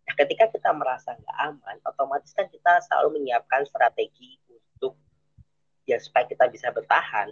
Nah, 0.02 0.14
ketika 0.18 0.50
kita 0.50 0.74
merasa 0.74 1.14
nggak 1.14 1.38
aman, 1.54 1.76
otomatis 1.86 2.34
kan 2.34 2.50
kita 2.50 2.82
selalu 2.90 3.22
menyiapkan 3.22 3.62
strategi 3.70 4.42
untuk 4.50 4.98
ya 5.86 6.02
supaya 6.02 6.26
kita 6.26 6.50
bisa 6.50 6.74
bertahan. 6.74 7.30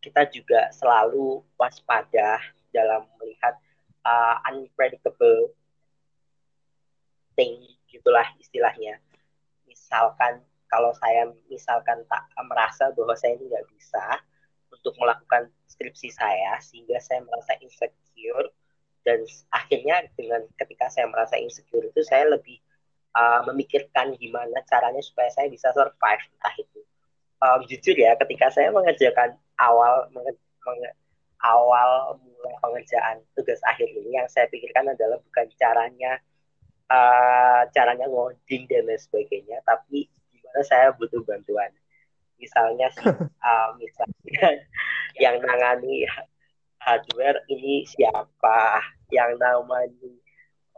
Kita 0.00 0.24
juga 0.32 0.72
selalu 0.72 1.44
waspada 1.60 2.40
dalam 2.72 3.04
melihat 3.20 3.60
uh, 4.08 4.40
unpredictable 4.48 5.52
thing 7.36 7.60
gitulah 7.86 8.24
istilahnya. 8.40 8.96
Misalkan 9.68 10.40
kalau 10.72 10.96
saya 10.96 11.28
misalkan 11.52 12.00
tak 12.08 12.24
merasa 12.48 12.88
bahwa 12.96 13.12
saya 13.12 13.36
ini 13.36 13.52
nggak 13.52 13.68
bisa 13.76 14.24
untuk 14.82 14.98
melakukan 14.98 15.46
skripsi 15.70 16.10
saya 16.10 16.58
sehingga 16.58 16.98
saya 16.98 17.22
merasa 17.22 17.54
insecure 17.62 18.50
dan 19.06 19.22
akhirnya 19.54 20.06
dengan 20.18 20.42
ketika 20.58 20.90
saya 20.90 21.06
merasa 21.06 21.38
insecure 21.38 21.86
itu 21.86 22.02
saya 22.02 22.26
lebih 22.26 22.58
uh, 23.14 23.46
memikirkan 23.46 24.14
gimana 24.18 24.62
caranya 24.66 25.02
supaya 25.02 25.30
saya 25.30 25.46
bisa 25.50 25.70
survive. 25.74 26.22
Entah 26.34 26.54
itu 26.58 26.82
um, 27.42 27.60
jujur 27.66 27.96
ya 27.98 28.14
ketika 28.22 28.50
saya 28.54 28.70
mengerjakan 28.70 29.34
awal 29.58 30.06
menge, 30.14 30.38
menge, 30.62 30.90
awal 31.42 32.18
mulai 32.22 32.54
pengerjaan 32.62 33.22
tugas 33.34 33.58
akhir 33.66 33.90
ini 33.90 34.18
yang 34.18 34.30
saya 34.30 34.46
pikirkan 34.50 34.86
adalah 34.94 35.18
bukan 35.18 35.46
caranya 35.58 36.22
uh, 36.86 37.66
caranya 37.74 38.06
ngoding 38.06 38.70
dan 38.70 38.86
sebagainya 38.94 39.58
tapi 39.66 40.06
gimana 40.30 40.62
saya 40.62 40.94
butuh 40.94 41.22
bantuan 41.26 41.70
misalnya 42.42 42.90
uh, 43.06 43.70
misalnya 43.80 44.66
yang 45.22 45.38
nangani 45.38 46.02
hardware 46.82 47.38
ini 47.46 47.86
siapa 47.86 48.82
yang 49.14 49.38
namanya 49.38 50.10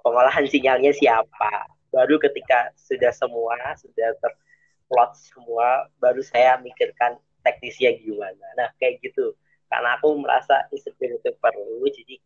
pengolahan 0.05 0.45
sinyalnya 0.45 0.93
siapa. 0.93 1.73
Baru 1.89 2.21
ketika 2.21 2.69
sudah 2.77 3.15
semua 3.17 3.57
sudah 3.81 4.13
terplot 4.21 5.17
semua 5.17 5.89
baru 5.97 6.21
saya 6.21 6.61
mikirkan 6.61 7.17
teknisnya 7.41 7.97
gimana. 7.97 8.47
Nah 8.61 8.69
kayak 8.77 9.01
gitu. 9.01 9.33
Karena 9.73 9.97
aku 9.97 10.13
merasa 10.21 10.69
insecure 10.69 11.17
itu 11.17 11.31
perlu 11.41 11.89
jadi 11.89 12.21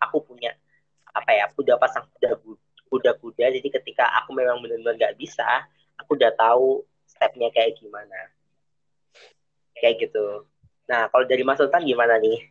aku 0.00 0.24
punya 0.24 0.56
apa 1.12 1.30
ya 1.36 1.50
aku 1.52 1.60
udah 1.66 1.76
pasang 1.76 2.08
kuda 2.16 2.40
kuda-kuda. 2.88 3.52
Jadi 3.52 3.68
ketika 3.68 4.08
aku 4.24 4.32
memang 4.32 4.64
benar-benar 4.64 4.96
nggak 4.96 5.16
bisa 5.20 5.68
aku 5.98 6.16
udah 6.16 6.32
tahu 6.38 6.86
stepnya 7.04 7.50
kayak 7.50 7.76
gimana 7.76 8.30
kayak 9.80 10.08
gitu. 10.08 10.46
Nah 10.88 11.08
kalau 11.12 11.24
dari 11.28 11.42
Mas 11.46 11.60
Sultan 11.60 11.84
gimana 11.84 12.18
nih? 12.18 12.50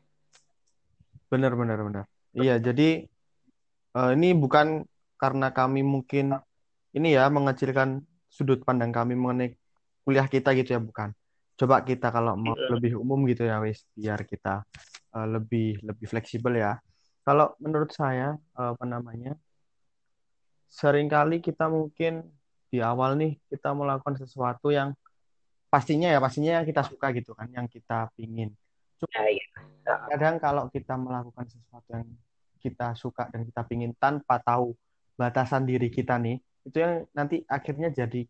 Benar 1.28 1.54
benar 1.58 1.80
benar. 1.84 2.06
Iya 2.38 2.62
jadi 2.62 3.08
uh, 3.98 4.12
ini 4.14 4.38
bukan 4.38 4.86
karena 5.18 5.50
kami 5.50 5.82
mungkin 5.82 6.38
ini 6.94 7.18
ya 7.18 7.28
mengecilkan 7.28 8.06
sudut 8.30 8.62
pandang 8.62 8.94
kami 8.94 9.18
mengenai 9.18 9.58
kuliah 10.06 10.30
kita 10.30 10.54
gitu 10.56 10.78
ya 10.78 10.82
bukan. 10.82 11.12
Coba 11.58 11.82
kita 11.82 12.14
kalau 12.14 12.38
mau 12.38 12.54
iya. 12.54 12.70
lebih 12.78 13.02
umum 13.02 13.26
gitu 13.26 13.50
ya 13.50 13.58
wis 13.60 13.82
biar 13.98 14.22
kita 14.24 14.62
uh, 15.18 15.28
lebih 15.28 15.82
lebih 15.82 16.06
fleksibel 16.06 16.54
ya. 16.54 16.78
Kalau 17.26 17.58
menurut 17.60 17.92
saya 17.92 18.38
uh, 18.56 18.78
apa 18.78 18.86
namanya 18.86 19.36
sering 20.70 21.10
kali 21.10 21.42
kita 21.42 21.68
mungkin 21.68 22.28
di 22.68 22.84
awal 22.84 23.16
nih 23.16 23.40
kita 23.48 23.72
melakukan 23.72 24.20
sesuatu 24.20 24.70
yang 24.70 24.92
pastinya 25.68 26.08
ya 26.12 26.20
pastinya 26.24 26.62
yang 26.62 26.66
kita 26.68 26.82
suka 26.88 27.12
gitu 27.16 27.36
kan 27.36 27.48
yang 27.52 27.68
kita 27.68 28.08
pingin 28.16 28.56
cuma 28.98 29.14
ya, 29.30 29.46
ya. 29.86 29.96
kadang 30.16 30.36
kalau 30.42 30.64
kita 30.74 30.98
melakukan 30.98 31.46
sesuatu 31.46 31.90
yang 31.94 32.08
kita 32.58 32.98
suka 32.98 33.30
dan 33.30 33.46
kita 33.46 33.62
pingin 33.68 33.94
tanpa 33.96 34.42
tahu 34.42 34.74
batasan 35.14 35.68
diri 35.68 35.92
kita 35.94 36.18
nih 36.18 36.42
itu 36.66 36.78
yang 36.82 37.06
nanti 37.14 37.46
akhirnya 37.46 37.94
jadi 37.94 38.26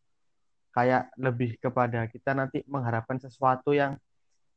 kayak 0.75 1.15
lebih 1.17 1.57
kepada 1.57 2.05
kita 2.05 2.37
nanti 2.37 2.61
mengharapkan 2.69 3.17
sesuatu 3.17 3.73
yang 3.73 3.97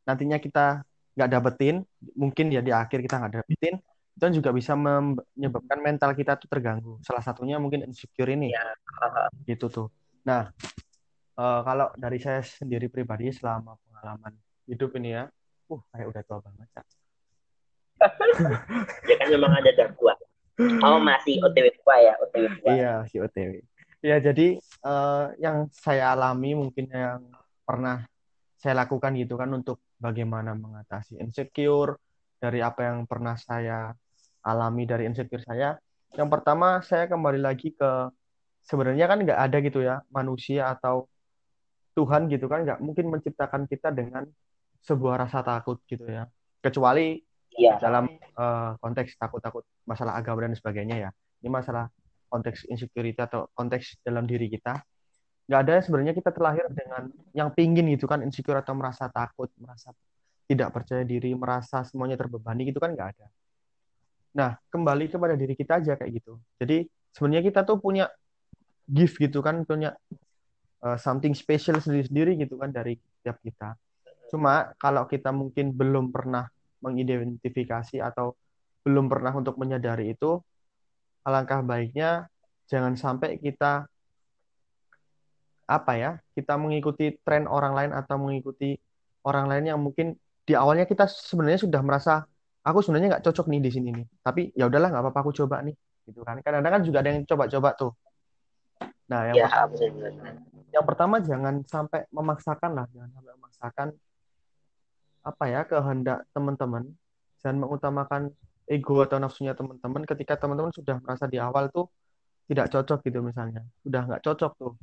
nantinya 0.05 0.37
kita 0.37 0.85
nggak 1.17 1.31
dapetin 1.31 1.87
mungkin 2.13 2.53
ya 2.53 2.61
di 2.61 2.73
akhir 2.75 3.01
kita 3.01 3.17
nggak 3.21 3.35
dapetin 3.41 3.81
itu 4.21 4.25
juga 4.37 4.51
bisa 4.53 4.77
menyebabkan 4.77 5.81
mental 5.81 6.13
kita 6.13 6.37
tuh 6.37 6.51
terganggu 6.51 7.01
salah 7.01 7.25
satunya 7.25 7.57
mungkin 7.57 7.89
insecure 7.89 8.29
ini 8.29 8.53
ya. 8.53 8.65
gitu 9.49 9.73
tuh 9.73 9.89
nah 10.27 10.53
uh, 11.41 11.61
kalau 11.65 11.89
dari 11.97 12.21
saya 12.21 12.45
sendiri 12.45 12.93
pribadi 12.93 13.33
selama 13.33 13.81
pengalaman 13.89 14.37
hidup 14.69 14.93
ini 15.01 15.17
ya 15.17 15.25
uh 15.73 15.81
kayak 15.97 16.07
udah 16.13 16.23
tua 16.29 16.39
banget 16.45 16.69
ya 16.77 16.83
ya 19.09 19.15
kan 19.17 19.29
memang 19.33 19.53
ada 19.57 19.71
dakwah 19.73 20.17
oh 20.61 21.01
masih 21.01 21.41
OTW 21.41 21.73
tua 21.81 21.97
ya 22.01 22.13
OTW 22.21 22.45
tua. 22.61 22.71
Iya 22.77 22.93
si 23.09 23.17
OTW 23.17 23.65
ya 24.05 24.17
jadi 24.21 24.61
uh, 24.85 25.33
yang 25.41 25.69
saya 25.73 26.13
alami 26.13 26.57
mungkin 26.57 26.89
yang 26.93 27.25
pernah 27.65 28.05
saya 28.61 28.85
lakukan 28.85 29.17
gitu 29.17 29.41
kan 29.41 29.49
untuk 29.57 29.81
bagaimana 29.97 30.53
mengatasi 30.53 31.17
insecure 31.17 31.97
dari 32.41 32.61
apa 32.61 32.89
yang 32.89 33.05
pernah 33.05 33.37
saya 33.37 33.93
alami 34.45 34.89
dari 34.89 35.05
insecure 35.09 35.45
saya. 35.45 35.77
Yang 36.17 36.29
pertama 36.29 36.81
saya 36.85 37.09
kembali 37.09 37.41
lagi 37.41 37.73
ke 37.77 38.09
sebenarnya 38.65 39.09
kan 39.09 39.21
nggak 39.21 39.41
ada 39.41 39.57
gitu 39.65 39.81
ya 39.85 40.05
manusia 40.13 40.73
atau 40.73 41.09
Tuhan 42.01 42.33
gitu 42.33 42.49
kan 42.49 42.65
nggak 42.65 42.81
mungkin 42.81 43.13
menciptakan 43.13 43.69
kita 43.69 43.93
dengan 43.93 44.25
sebuah 44.81 45.29
rasa 45.29 45.45
takut 45.45 45.77
gitu 45.85 46.09
ya 46.09 46.25
kecuali 46.65 47.21
ya. 47.57 47.77
dalam 47.77 48.09
uh, 48.37 48.77
konteks 48.81 49.21
takut-takut 49.21 49.65
masalah 49.85 50.17
agama 50.17 50.49
dan 50.49 50.57
sebagainya 50.57 50.97
ya. 50.97 51.11
Ini 51.45 51.49
masalah 51.53 51.89
konteks 52.31 52.69
insecurity 52.69 53.21
atau 53.21 53.49
konteks 53.53 54.01
dalam 54.05 54.25
diri 54.25 54.49
kita. 54.49 54.81
Nggak 55.51 55.61
ada 55.67 55.75
sebenarnya 55.83 56.15
kita 56.15 56.31
terlahir 56.31 56.67
dengan 56.71 57.11
yang 57.35 57.51
pingin 57.51 57.91
gitu 57.93 58.07
kan 58.07 58.23
insecure 58.23 58.61
atau 58.61 58.77
merasa 58.77 59.11
takut, 59.11 59.51
merasa 59.59 59.91
tidak 60.47 60.71
percaya 60.71 61.03
diri, 61.03 61.35
merasa 61.35 61.83
semuanya 61.83 62.15
terbebani 62.15 62.71
gitu 62.71 62.79
kan 62.79 62.95
nggak 62.95 63.09
ada. 63.19 63.27
Nah, 64.31 64.51
kembali 64.71 65.11
kepada 65.11 65.35
diri 65.35 65.59
kita 65.59 65.83
aja 65.83 65.99
kayak 65.99 66.23
gitu. 66.23 66.39
Jadi 66.63 66.87
sebenarnya 67.11 67.43
kita 67.51 67.61
tuh 67.67 67.83
punya 67.83 68.07
gift 68.87 69.19
gitu 69.19 69.43
kan, 69.43 69.67
punya 69.67 69.99
uh, 70.85 70.99
something 71.01 71.33
special 71.33 71.79
sendiri-sendiri 71.81 72.37
gitu 72.41 72.61
kan 72.61 72.73
dari 72.73 72.97
tiap 73.25 73.41
kita. 73.41 73.77
Cuma 74.31 74.73
kalau 74.79 75.05
kita 75.11 75.35
mungkin 75.35 75.75
belum 75.75 76.15
pernah 76.15 76.47
mengidentifikasi 76.81 78.01
atau 78.01 78.39
belum 78.81 79.13
pernah 79.13 79.37
untuk 79.37 79.61
menyadari 79.61 80.17
itu, 80.17 80.41
alangkah 81.27 81.61
baiknya 81.61 82.31
jangan 82.71 82.97
sampai 82.97 83.37
kita 83.37 83.85
apa 85.71 85.93
ya, 85.95 86.11
kita 86.35 86.57
mengikuti 86.57 87.15
tren 87.23 87.47
orang 87.47 87.77
lain 87.77 87.93
atau 87.95 88.17
mengikuti 88.19 88.75
orang 89.23 89.47
lain 89.47 89.65
yang 89.71 89.79
mungkin 89.79 90.17
di 90.43 90.57
awalnya 90.57 90.89
kita 90.89 91.07
sebenarnya 91.07 91.63
sudah 91.63 91.79
merasa 91.85 92.27
aku 92.65 92.83
sebenarnya 92.83 93.19
nggak 93.19 93.25
cocok 93.29 93.47
nih 93.53 93.61
di 93.63 93.71
sini 93.71 93.89
nih, 93.95 94.07
tapi 94.25 94.51
ya 94.57 94.67
udahlah 94.67 94.91
nggak 94.91 95.05
apa-apa 95.05 95.21
aku 95.29 95.33
coba 95.45 95.63
nih, 95.63 95.77
gitu 96.09 96.25
kan. 96.27 96.41
Kadang-kadang 96.41 96.81
kan 96.81 96.83
juga 96.83 96.99
ada 97.05 97.09
yang 97.13 97.23
coba-coba 97.29 97.69
tuh. 97.77 97.93
Nah, 99.11 99.31
yang, 99.31 99.37
ya, 99.43 99.49
yang 100.71 100.87
pertama 100.87 101.19
jangan 101.21 101.63
sampai 101.67 102.07
memaksakan 102.15 102.71
lah, 102.75 102.87
jangan 102.95 103.11
sampai 103.13 103.33
memaksakan 103.37 103.89
apa 105.21 105.45
ya 105.47 105.61
kehendak 105.69 106.19
teman-teman. 106.33 106.85
Dan 107.41 107.57
mengutamakan 107.57 108.29
ego 108.69 109.01
atau 109.01 109.17
nafsunya 109.17 109.57
teman-teman. 109.57 110.05
Ketika 110.05 110.37
teman-teman 110.37 110.71
sudah 110.77 111.01
merasa 111.01 111.25
di 111.25 111.41
awal 111.41 111.73
tuh 111.73 111.89
tidak 112.47 112.69
cocok 112.69 113.01
gitu 113.09 113.25
misalnya. 113.25 113.65
Sudah 113.81 114.05
nggak 114.05 114.23
cocok 114.23 114.53
tuh. 114.61 114.75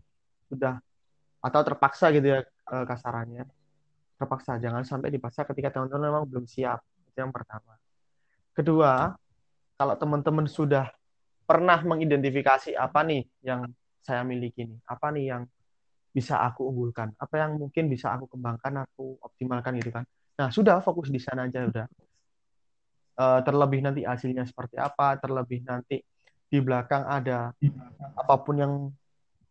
Sudah 0.50 0.82
atau 1.38 1.62
terpaksa 1.62 2.10
gitu 2.10 2.28
ya 2.34 2.40
eh, 2.44 2.86
kasarannya. 2.90 3.46
Terpaksa 4.18 4.58
jangan 4.58 4.82
sampai 4.82 5.14
dipaksa 5.14 5.46
ketika 5.46 5.78
teman-teman 5.78 6.10
memang 6.10 6.24
belum 6.26 6.50
siap. 6.50 6.82
Itu 7.14 7.22
yang 7.22 7.30
pertama. 7.30 7.78
Kedua 8.58 9.14
kalau 9.78 9.94
teman-teman 9.94 10.50
sudah 10.50 10.90
pernah 11.46 11.80
mengidentifikasi 11.86 12.74
apa 12.74 13.06
nih 13.06 13.24
yang 13.46 13.70
saya 14.02 14.26
miliki 14.26 14.68
nih 14.68 14.80
apa 14.84 15.08
nih 15.16 15.26
yang 15.32 15.44
bisa 16.12 16.40
aku 16.42 16.68
unggulkan 16.68 17.14
apa 17.18 17.36
yang 17.40 17.60
mungkin 17.62 17.90
bisa 17.92 18.14
aku 18.14 18.26
kembangkan 18.32 18.86
aku 18.88 19.20
optimalkan 19.22 19.78
gitu 19.78 19.94
kan 19.94 20.06
Nah, 20.38 20.54
sudah 20.54 20.78
fokus 20.86 21.10
di 21.10 21.18
sana 21.18 21.50
aja 21.50 21.66
udah. 21.66 21.88
Uh, 23.18 23.42
terlebih 23.42 23.82
nanti 23.82 24.06
hasilnya 24.06 24.46
seperti 24.46 24.78
apa, 24.78 25.18
terlebih 25.18 25.66
nanti 25.66 26.06
di 26.48 26.60
belakang 26.62 27.02
ada 27.10 27.50
apa 28.14 28.36
pun 28.46 28.56
yang 28.62 28.74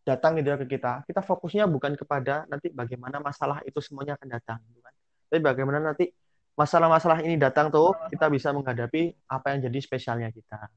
datang 0.07 0.39
gitu 0.39 0.55
ya 0.55 0.57
ke 0.63 0.63
kita. 0.71 1.03
Kita 1.03 1.19
fokusnya 1.19 1.67
bukan 1.67 1.99
kepada 1.99 2.47
nanti 2.47 2.71
bagaimana 2.71 3.19
masalah 3.19 3.59
itu 3.67 3.83
semuanya 3.83 4.15
akan 4.15 4.27
datang, 4.31 4.63
gitu 4.71 4.79
kan. 4.79 4.95
Tapi 5.27 5.39
bagaimana 5.43 5.83
nanti 5.83 6.07
masalah-masalah 6.55 7.19
ini 7.27 7.35
datang 7.35 7.67
tuh 7.67 7.91
kita 8.07 8.31
bisa 8.31 8.55
menghadapi 8.55 9.11
apa 9.27 9.45
yang 9.51 9.67
jadi 9.67 9.79
spesialnya 9.83 10.31
kita. 10.31 10.71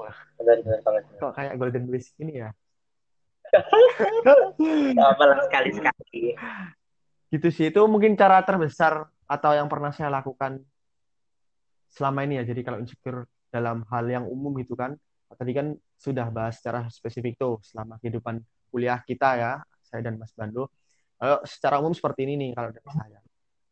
Wah, 0.00 0.16
Kok 1.20 1.32
kayak 1.36 1.60
Golden 1.60 1.92
Wish 1.92 2.16
ini 2.16 2.40
ya? 2.40 2.56
Malah 4.96 5.38
sekali-sekali. 5.46 6.36
Gitu 7.28 7.48
sih. 7.52 7.68
Itu 7.68 7.84
mungkin 7.88 8.16
cara 8.16 8.40
terbesar 8.44 9.06
atau 9.28 9.50
yang 9.52 9.68
pernah 9.68 9.92
saya 9.92 10.08
lakukan 10.08 10.60
selama 11.92 12.24
ini 12.24 12.40
ya. 12.40 12.44
Jadi 12.48 12.60
kalau 12.64 12.78
insecure 12.80 13.28
dalam 13.48 13.84
hal 13.88 14.04
yang 14.08 14.24
umum 14.28 14.56
gitu 14.60 14.76
kan. 14.76 14.96
Tadi 15.28 15.52
kan 15.52 15.76
sudah 16.00 16.32
bahas 16.32 16.56
secara 16.56 16.88
spesifik 16.88 17.36
tuh 17.36 17.60
selama 17.60 18.00
kehidupan 18.00 18.40
kuliah 18.72 18.96
kita 19.04 19.36
ya 19.36 19.52
saya 19.84 20.00
dan 20.04 20.16
Mas 20.16 20.32
Bando 20.32 20.72
kalau 21.18 21.42
secara 21.44 21.82
umum 21.82 21.92
seperti 21.92 22.24
ini 22.24 22.34
nih 22.38 22.50
kalau 22.54 22.70
dari 22.72 22.90
saya. 22.94 23.20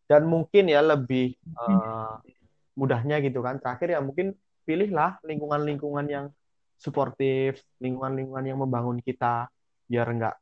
Dan 0.07 0.27
mungkin 0.27 0.71
ya 0.71 0.83
lebih 0.83 1.35
uh, 1.57 2.19
mudahnya 2.75 3.23
gitu 3.23 3.41
kan. 3.41 3.59
Terakhir 3.63 3.97
ya 3.97 4.01
mungkin 4.03 4.35
pilihlah 4.67 5.23
lingkungan-lingkungan 5.23 6.07
yang 6.11 6.27
suportif 6.77 7.63
lingkungan-lingkungan 7.81 8.45
yang 8.45 8.59
membangun 8.61 9.01
kita 9.01 9.49
biar 9.87 10.07
enggak 10.11 10.37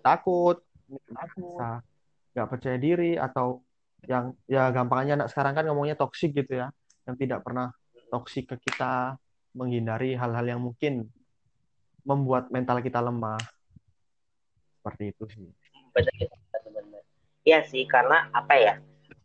takut 0.00 0.60
merasa 0.88 1.84
nggak 2.32 2.48
percaya 2.48 2.78
diri 2.80 3.16
atau 3.16 3.60
yang 4.06 4.32
ya 4.46 4.70
gampangnya 4.70 5.24
anak 5.24 5.28
sekarang 5.32 5.56
kan 5.56 5.64
ngomongnya 5.66 5.96
toksik 5.98 6.36
gitu 6.36 6.62
ya 6.62 6.68
yang 7.08 7.16
tidak 7.18 7.42
pernah 7.42 7.72
toksik 8.12 8.48
ke 8.54 8.70
kita 8.70 9.18
menghindari 9.56 10.14
hal-hal 10.14 10.46
yang 10.46 10.60
mungkin 10.60 11.08
membuat 12.06 12.52
mental 12.54 12.78
kita 12.84 13.02
lemah. 13.02 13.40
Seperti 14.78 15.10
itu 15.10 15.24
sih. 15.26 15.48
Benar 15.90 16.12
benar 16.70 17.02
iya 17.46 17.62
sih 17.62 17.86
karena 17.86 18.26
apa 18.34 18.54
ya 18.58 18.74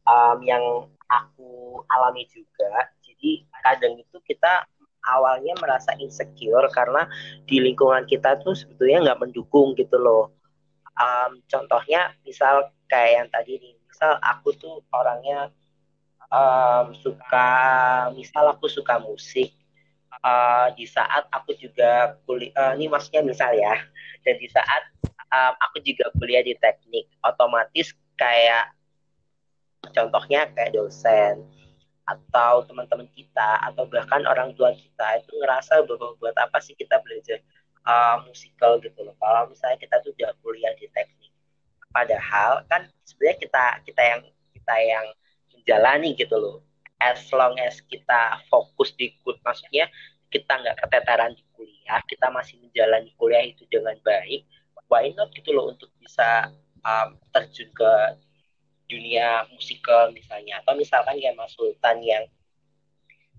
um, 0.05 0.37
yang 0.45 0.63
aku 1.09 1.81
alami 1.89 2.29
juga 2.29 2.93
jadi 3.01 3.43
kadang 3.65 3.97
itu 3.97 4.17
kita 4.21 4.69
awalnya 5.05 5.57
merasa 5.57 5.97
insecure 5.97 6.69
karena 6.73 7.09
di 7.49 7.57
lingkungan 7.61 8.05
kita 8.05 8.37
tuh 8.41 8.53
sebetulnya 8.53 9.11
nggak 9.11 9.21
mendukung 9.29 9.73
gitu 9.73 9.97
loh. 9.97 10.33
Um, 10.97 11.41
contohnya 11.49 12.13
misal 12.27 12.69
kayak 12.91 13.11
yang 13.15 13.27
tadi 13.31 13.57
nih 13.57 13.73
misal 13.87 14.19
aku 14.21 14.53
tuh 14.59 14.83
orangnya 14.91 15.49
um, 16.31 16.93
suka 16.95 17.49
misal 18.13 18.51
aku 18.51 18.67
suka 18.67 18.99
musik 18.99 19.55
uh, 20.23 20.71
di 20.75 20.83
saat 20.87 21.27
aku 21.31 21.55
juga 21.57 22.19
kuliah 22.27 22.51
uh, 22.55 22.73
ini 22.75 22.91
maksudnya 22.91 23.21
misal 23.23 23.51
ya 23.55 23.75
dan 24.23 24.35
di 24.37 24.47
saat 24.51 24.83
um, 25.31 25.53
aku 25.69 25.79
juga 25.83 26.11
kuliah 26.17 26.43
di 26.43 26.55
teknik 26.59 27.07
otomatis 27.23 27.95
kayak 28.19 28.71
contohnya 29.91 30.47
kayak 30.53 30.75
dosen 30.75 31.47
atau 32.05 32.65
teman-teman 32.65 33.07
kita 33.13 33.61
atau 33.71 33.85
bahkan 33.87 34.25
orang 34.25 34.51
tua 34.57 34.73
kita 34.73 35.21
itu 35.21 35.31
ngerasa 35.37 35.85
bahwa 35.85 36.17
buat 36.17 36.35
apa 36.35 36.57
sih 36.59 36.73
kita 36.75 36.99
belajar 37.05 37.39
uh, 37.85 38.21
musikal 38.25 38.81
gitu 38.81 39.05
loh. 39.05 39.15
Kalau 39.21 39.47
misalnya 39.49 39.77
kita 39.79 40.01
tuh 40.01 40.11
udah 40.17 40.33
kuliah 40.41 40.73
di 40.75 40.89
teknik. 40.91 41.31
Padahal 41.91 42.65
kan 42.71 42.87
sebenarnya 43.05 43.37
kita 43.39 43.65
kita 43.85 44.01
yang 44.01 44.21
kita 44.55 44.75
yang 44.81 45.05
menjalani 45.53 46.09
gitu 46.17 46.35
loh. 46.35 46.57
As 47.01 47.25
long 47.33 47.57
as 47.57 47.81
kita 47.89 48.41
fokus 48.49 48.93
di 48.93 49.09
maksudnya 49.41 49.89
kita 50.31 50.63
nggak 50.63 50.77
keteteran 50.87 51.35
di 51.35 51.43
kuliah 51.53 51.99
kita 52.07 52.31
masih 52.31 52.55
menjalani 52.63 53.11
kuliah 53.19 53.43
itu 53.43 53.67
dengan 53.67 53.99
baik 53.99 54.47
why 54.87 55.11
not 55.19 55.27
gitu 55.35 55.51
loh 55.51 55.75
untuk 55.75 55.91
bisa 55.99 56.49
um, 56.87 57.19
terjun 57.35 57.67
ke 57.75 57.91
dunia 58.91 59.47
musikal 59.55 60.11
misalnya. 60.11 60.59
Atau 60.59 60.75
misalkan 60.75 61.15
Mas 61.39 61.55
Sultan 61.55 62.03
yang 62.03 62.27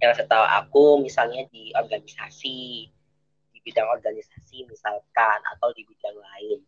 yang 0.00 0.16
setahu 0.16 0.42
aku 0.42 0.84
misalnya 1.04 1.46
di 1.52 1.70
organisasi 1.76 2.88
di 3.52 3.58
bidang 3.62 3.86
organisasi 3.86 4.66
misalkan 4.66 5.38
atau 5.54 5.68
di 5.76 5.84
bidang 5.84 6.16
lain. 6.16 6.58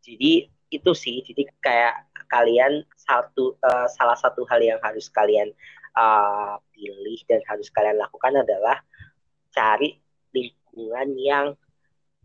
Jadi 0.00 0.48
itu 0.70 0.90
sih 0.94 1.22
jadi 1.22 1.46
kayak 1.62 1.94
kalian 2.30 2.82
satu 2.98 3.54
uh, 3.62 3.86
salah 3.86 4.18
satu 4.18 4.42
hal 4.50 4.58
yang 4.58 4.80
harus 4.82 5.06
kalian 5.10 5.54
uh, 5.94 6.58
pilih 6.74 7.18
dan 7.30 7.38
harus 7.46 7.70
kalian 7.70 7.98
lakukan 7.98 8.34
adalah 8.34 8.82
cari 9.54 9.94
lingkungan 10.34 11.08
yang 11.16 11.46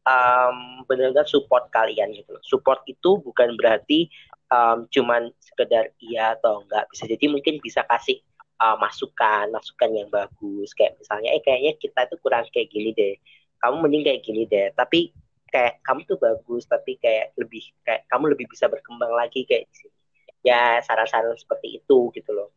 um, 0.06 0.82
benar-benar 0.90 1.30
support 1.30 1.70
kalian 1.70 2.12
gitu 2.18 2.34
Support 2.42 2.84
itu 2.90 3.22
bukan 3.22 3.54
berarti 3.56 4.10
um, 4.52 4.86
cuman 4.92 5.32
sekedar 5.40 5.96
iya 6.04 6.36
atau 6.36 6.68
enggak 6.68 6.86
bisa 6.92 7.08
jadi 7.08 7.26
mungkin 7.32 7.64
bisa 7.64 7.88
kasih 7.88 8.20
uh, 8.60 8.78
masukan 8.78 9.50
masukan 9.50 9.90
yang 9.96 10.10
bagus. 10.12 10.76
Kayak 10.76 11.00
misalnya 11.00 11.32
eh 11.34 11.42
kayaknya 11.42 11.74
kita 11.80 12.06
tuh 12.12 12.20
kurang 12.20 12.46
kayak 12.52 12.70
gini 12.70 12.92
deh. 12.94 13.16
Kamu 13.64 13.82
mending 13.82 14.04
kayak 14.06 14.22
gini 14.22 14.44
deh. 14.46 14.70
Tapi 14.76 15.16
kayak 15.52 15.84
kamu 15.84 16.08
tuh 16.08 16.18
bagus 16.20 16.64
tapi 16.68 16.96
kayak 17.00 17.36
lebih 17.36 17.64
kayak 17.84 18.08
kamu 18.08 18.36
lebih 18.36 18.48
bisa 18.52 18.68
berkembang 18.68 19.12
lagi 19.16 19.48
kayak 19.48 19.66
di 19.72 19.76
sini. 19.88 19.98
Ya 20.42 20.82
saran-saran 20.84 21.34
seperti 21.40 21.82
itu 21.82 22.12
gitu 22.14 22.32
loh. 22.36 22.52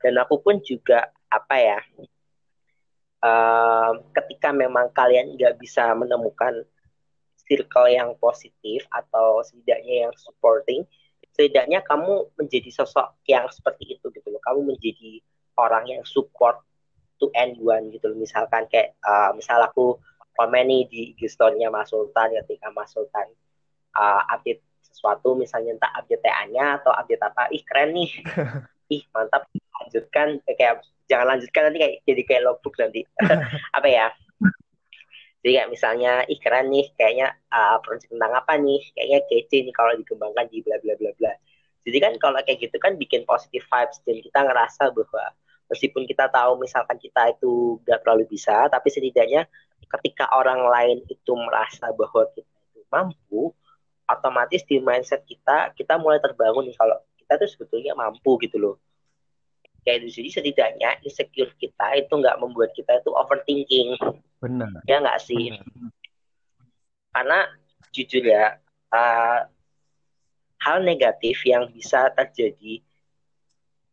Dan 0.00 0.16
aku 0.16 0.40
pun 0.40 0.60
juga 0.64 1.08
apa 1.30 1.56
ya 1.56 1.80
um, 3.24 4.04
ketika 4.12 4.50
memang 4.50 4.92
kalian 4.92 5.36
nggak 5.36 5.56
bisa 5.60 5.92
menemukan 5.96 6.64
circle 7.44 7.88
yang 7.90 8.14
positif 8.20 8.86
atau 8.92 9.42
setidaknya 9.42 10.08
yang 10.08 10.14
supporting 10.14 10.86
setidaknya 11.34 11.80
kamu 11.86 12.30
menjadi 12.36 12.70
sosok 12.74 13.16
yang 13.26 13.46
seperti 13.48 13.98
itu 13.98 14.10
gitu 14.12 14.28
loh. 14.30 14.42
Kamu 14.42 14.74
menjadi 14.74 15.22
orang 15.56 15.88
yang 15.88 16.02
support 16.04 16.60
to 17.20 17.28
anyone 17.36 17.92
gitu 17.92 18.10
loh. 18.10 18.18
Misalkan 18.18 18.66
kayak 18.68 18.96
uh, 19.04 19.30
misal 19.36 19.60
aku 19.62 19.96
komen 20.34 20.66
nih 20.66 20.82
di 20.88 21.00
IG 21.14 21.28
story-nya 21.28 21.68
Mas 21.68 21.92
Sultan 21.92 22.32
ketika 22.44 22.72
Mas 22.72 22.90
Sultan 22.92 23.28
uh, 23.96 24.22
update 24.32 24.64
sesuatu 24.80 25.36
misalnya 25.36 25.76
entah 25.76 25.92
update 25.96 26.24
TA-nya 26.24 26.82
atau 26.82 26.92
update 26.92 27.22
apa 27.22 27.42
ih 27.52 27.62
keren 27.64 27.94
nih. 27.94 28.10
Ih 28.90 29.06
mantap. 29.14 29.46
Lanjutkan. 29.86 30.42
Kayak 30.50 30.82
jangan 31.06 31.38
lanjutkan 31.38 31.70
nanti 31.70 31.78
kayak 31.78 31.94
jadi 32.02 32.22
kayak 32.26 32.42
logbook 32.42 32.74
nanti. 32.74 33.06
Apa 33.78 33.86
ya 33.86 34.10
jadi 35.40 35.64
kayak 35.64 35.70
misalnya, 35.72 36.12
ih 36.28 36.36
keren 36.36 36.68
nih, 36.68 36.92
kayaknya 37.00 37.32
uh, 37.48 37.80
project 37.80 38.12
tentang 38.12 38.32
apa 38.36 38.60
nih, 38.60 38.80
kayaknya 38.92 39.18
kece 39.24 39.64
nih 39.64 39.72
kalau 39.72 39.96
dikembangkan 39.96 40.44
di 40.52 40.60
bla 40.60 40.76
bla 40.84 40.94
bla 41.00 41.10
bla. 41.16 41.32
Jadi 41.80 41.96
kan 41.96 42.12
kalau 42.20 42.36
kayak 42.44 42.60
gitu 42.60 42.76
kan 42.76 43.00
bikin 43.00 43.24
positive 43.24 43.64
vibes 43.64 44.04
dan 44.04 44.20
kita 44.20 44.40
ngerasa 44.44 44.92
bahwa 44.92 45.24
meskipun 45.72 46.04
kita 46.04 46.28
tahu 46.28 46.60
misalkan 46.60 47.00
kita 47.00 47.32
itu 47.32 47.80
gak 47.88 48.04
terlalu 48.04 48.28
bisa, 48.28 48.68
tapi 48.68 48.92
setidaknya 48.92 49.48
ketika 49.88 50.28
orang 50.36 50.60
lain 50.60 50.98
itu 51.08 51.32
merasa 51.32 51.88
bahwa 51.88 52.28
kita 52.36 52.52
itu 52.68 52.80
mampu, 52.92 53.56
otomatis 54.12 54.60
di 54.68 54.76
mindset 54.76 55.24
kita 55.24 55.72
kita 55.72 55.96
mulai 55.96 56.20
terbangun 56.20 56.68
kalau 56.76 57.00
kita 57.16 57.40
tuh 57.40 57.48
sebetulnya 57.48 57.96
mampu 57.96 58.36
gitu 58.44 58.60
loh. 58.60 58.76
Kayak 59.88 60.04
jadi 60.12 60.28
setidaknya 60.36 61.00
insecure 61.00 61.56
kita 61.56 61.96
itu 61.96 62.12
nggak 62.12 62.36
membuat 62.36 62.76
kita 62.76 63.00
itu 63.00 63.08
overthinking 63.16 63.96
Benar. 64.40 64.80
Ya 64.88 64.98
nggak 65.04 65.20
sih? 65.20 65.52
Benar. 65.52 65.92
Karena 67.10 67.38
jujur 67.92 68.24
ya, 68.24 68.56
uh, 68.94 69.40
hal 70.60 70.78
negatif 70.84 71.44
yang 71.44 71.68
bisa 71.72 72.08
terjadi 72.16 72.80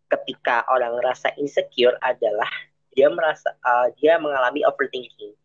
ketika 0.07 0.63
orang 0.71 0.95
merasa 0.95 1.31
insecure 1.36 1.95
adalah 1.99 2.47
dia 2.95 3.12
merasa 3.12 3.51
uh, 3.62 3.91
dia 3.99 4.15
mengalami 4.17 4.63
overthinking. 4.63 5.36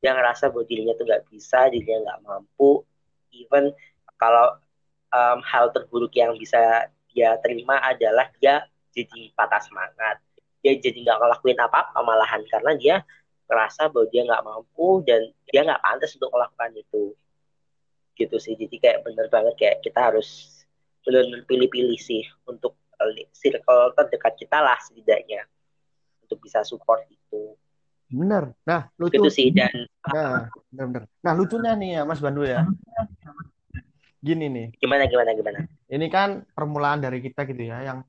Dia 0.00 0.14
ngerasa 0.14 0.52
bahwa 0.54 0.64
dirinya 0.68 0.94
tuh 0.94 1.04
nggak 1.08 1.26
bisa, 1.28 1.66
dirinya 1.72 2.14
nggak 2.14 2.20
mampu. 2.22 2.86
Even 3.34 3.74
kalau 4.16 4.56
um, 5.10 5.38
hal 5.42 5.74
terburuk 5.74 6.14
yang 6.14 6.38
bisa 6.38 6.88
dia 7.10 7.34
terima 7.42 7.80
adalah 7.82 8.30
dia 8.38 8.64
jadi 8.94 9.32
patah 9.34 9.60
semangat. 9.60 10.22
Dia 10.62 10.78
jadi 10.78 10.96
nggak 11.04 11.18
ngelakuin 11.20 11.58
apa-apa 11.58 11.98
malahan 12.00 12.42
karena 12.48 12.72
dia 12.78 12.96
ngerasa 13.46 13.88
bahwa 13.90 14.06
dia 14.10 14.22
nggak 14.26 14.44
mampu 14.44 15.02
dan 15.06 15.30
dia 15.48 15.60
nggak 15.62 15.82
pantas 15.82 16.14
untuk 16.18 16.30
melakukan 16.34 16.70
itu. 16.74 17.04
Gitu 18.16 18.36
sih. 18.42 18.54
Jadi 18.58 18.76
kayak 18.78 19.06
bener 19.06 19.26
banget 19.30 19.54
kayak 19.58 19.76
kita 19.82 20.12
harus 20.12 20.62
benar-benar 21.06 21.46
pilih-pilih 21.46 22.00
sih 22.02 22.26
untuk 22.50 22.74
circle 23.30 23.92
terdekat 23.94 24.34
kita 24.40 24.58
lah 24.58 24.76
setidaknya 24.82 25.46
untuk 26.26 26.42
bisa 26.42 26.66
support 26.66 27.06
itu. 27.06 27.54
Bener. 28.10 28.54
Nah 28.66 28.90
lucu. 28.98 29.22
Itu 29.22 29.30
sih 29.30 29.54
dan 29.54 29.86
nah 30.06 30.46
bener-bener 30.70 31.10
nah 31.22 31.32
lucunya 31.34 31.72
nih 31.74 31.90
ya 31.98 32.02
Mas 32.02 32.18
Bandu 32.18 32.42
ya. 32.42 32.66
Gini 34.18 34.50
nih. 34.50 34.66
Gimana 34.82 35.06
gimana 35.06 35.30
gimana? 35.38 35.58
Ini 35.86 36.06
kan 36.10 36.42
permulaan 36.50 36.98
dari 36.98 37.22
kita 37.22 37.46
gitu 37.46 37.62
ya 37.70 37.86
yang 37.86 38.02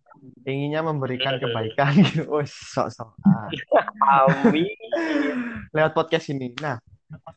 inginnya 0.49 0.81
memberikan 0.81 1.37
kebaikan. 1.37 1.93
Gitu. 2.01 2.25
Oh, 2.25 2.41
sok-sok. 2.41 3.13
Amin. 4.01 4.86
Lewat 5.71 5.93
podcast 5.93 6.31
ini. 6.31 6.53
Nah, 6.59 6.79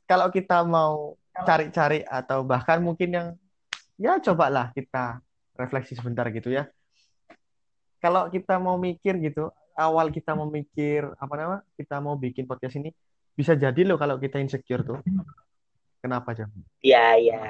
kalau 0.07 0.29
kita 0.33 0.63
mau 0.67 1.19
cari-cari 1.47 2.03
atau 2.05 2.43
bahkan 2.43 2.83
mungkin 2.83 3.11
yang 3.11 3.29
ya 4.01 4.19
cobalah 4.21 4.73
kita 4.75 5.21
refleksi 5.57 5.97
sebentar 5.97 6.27
gitu 6.33 6.51
ya. 6.53 6.69
Kalau 8.01 8.33
kita 8.33 8.57
mau 8.57 8.81
mikir 8.81 9.21
gitu, 9.21 9.53
awal 9.77 10.09
kita 10.09 10.33
mau 10.33 10.49
mikir 10.49 11.05
apa 11.21 11.35
nama? 11.37 11.57
Kita 11.77 12.01
mau 12.01 12.17
bikin 12.17 12.49
podcast 12.49 12.81
ini 12.81 12.91
bisa 13.37 13.53
jadi 13.57 13.85
loh 13.85 14.01
kalau 14.01 14.17
kita 14.17 14.41
insecure 14.41 14.85
tuh. 14.85 14.99
Kenapa, 16.01 16.33
Jam? 16.33 16.49
Iya, 16.81 17.21
iya. 17.21 17.45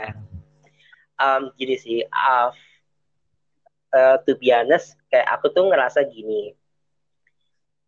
Um, 1.23 1.55
gini 1.55 1.79
sih, 1.79 2.03
uh, 2.03 2.51
uh, 3.95 4.17
to 4.27 4.35
be 4.39 4.51
honest 4.55 4.99
kayak 5.11 5.27
aku 5.39 5.51
tuh 5.51 5.67
ngerasa 5.71 6.07
gini 6.07 6.55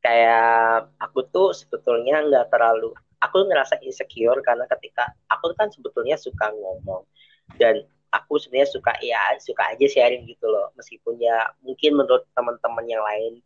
kayak 0.02 0.90
aku 0.98 1.22
tuh 1.30 1.54
sebetulnya 1.54 2.26
nggak 2.26 2.50
terlalu 2.50 2.90
aku 3.22 3.46
ngerasa 3.46 3.78
insecure 3.86 4.42
karena 4.42 4.66
ketika 4.66 5.14
aku 5.30 5.54
kan 5.54 5.70
sebetulnya 5.70 6.18
suka 6.18 6.50
ngomong 6.50 7.06
dan 7.56 7.86
aku 8.10 8.36
sebenarnya 8.42 8.68
suka 8.74 8.92
ya 8.98 9.38
suka 9.38 9.72
aja 9.72 9.86
sharing 9.86 10.26
gitu 10.26 10.50
loh. 10.50 10.74
Meskipun 10.74 11.22
ya 11.22 11.54
mungkin 11.62 11.96
menurut 11.96 12.26
teman-teman 12.34 12.84
yang 12.90 13.00
lain 13.00 13.38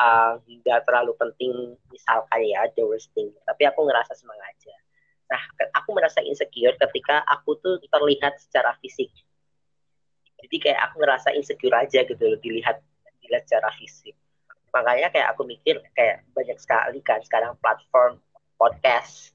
uh, 0.00 0.40
nggak 0.42 0.80
uh, 0.80 0.84
terlalu 0.88 1.12
penting 1.20 1.76
misalkan 1.92 2.40
ya 2.48 2.66
the 2.72 2.82
worst 2.82 3.12
thing 3.12 3.28
tapi 3.44 3.68
aku 3.68 3.84
ngerasa 3.84 4.16
senang 4.16 4.40
aja. 4.48 4.74
Nah 5.28 5.42
aku 5.76 5.92
merasa 5.92 6.24
insecure 6.24 6.74
ketika 6.88 7.20
aku 7.28 7.60
tuh 7.60 7.76
terlihat 7.84 8.40
secara 8.40 8.72
fisik. 8.80 9.12
Jadi 10.40 10.56
kayak 10.56 10.80
aku 10.88 11.04
ngerasa 11.04 11.36
insecure 11.36 11.76
aja 11.76 12.00
gitu 12.00 12.22
loh 12.24 12.40
dilihat 12.40 12.80
dilihat 13.20 13.44
secara 13.44 13.68
fisik 13.76 14.16
makanya 14.74 15.08
kayak 15.12 15.28
aku 15.32 15.42
mikir 15.48 15.80
kayak 15.96 16.24
banyak 16.36 16.58
sekali 16.60 17.00
kan 17.00 17.20
sekarang 17.24 17.56
platform 17.60 18.20
podcast 18.60 19.32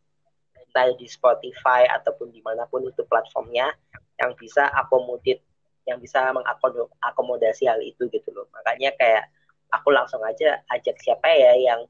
entah 0.57 0.89
di 0.97 1.05
Spotify 1.05 1.85
ataupun 1.89 2.33
di 2.33 2.41
mana 2.41 2.65
pun 2.69 2.81
itu 2.85 3.05
platformnya 3.05 3.73
yang 4.21 4.33
bisa 4.37 4.69
akomodir 4.73 5.41
yang 5.83 5.99
bisa 5.99 6.31
mengakomodasi 6.31 7.67
hal 7.67 7.81
itu 7.83 8.07
gitu 8.09 8.29
loh 8.31 8.47
makanya 8.55 8.95
kayak 8.95 9.27
aku 9.69 9.91
langsung 9.91 10.21
aja 10.23 10.63
ajak 10.71 10.95
siapa 11.01 11.27
ya 11.27 11.53
yang 11.59 11.81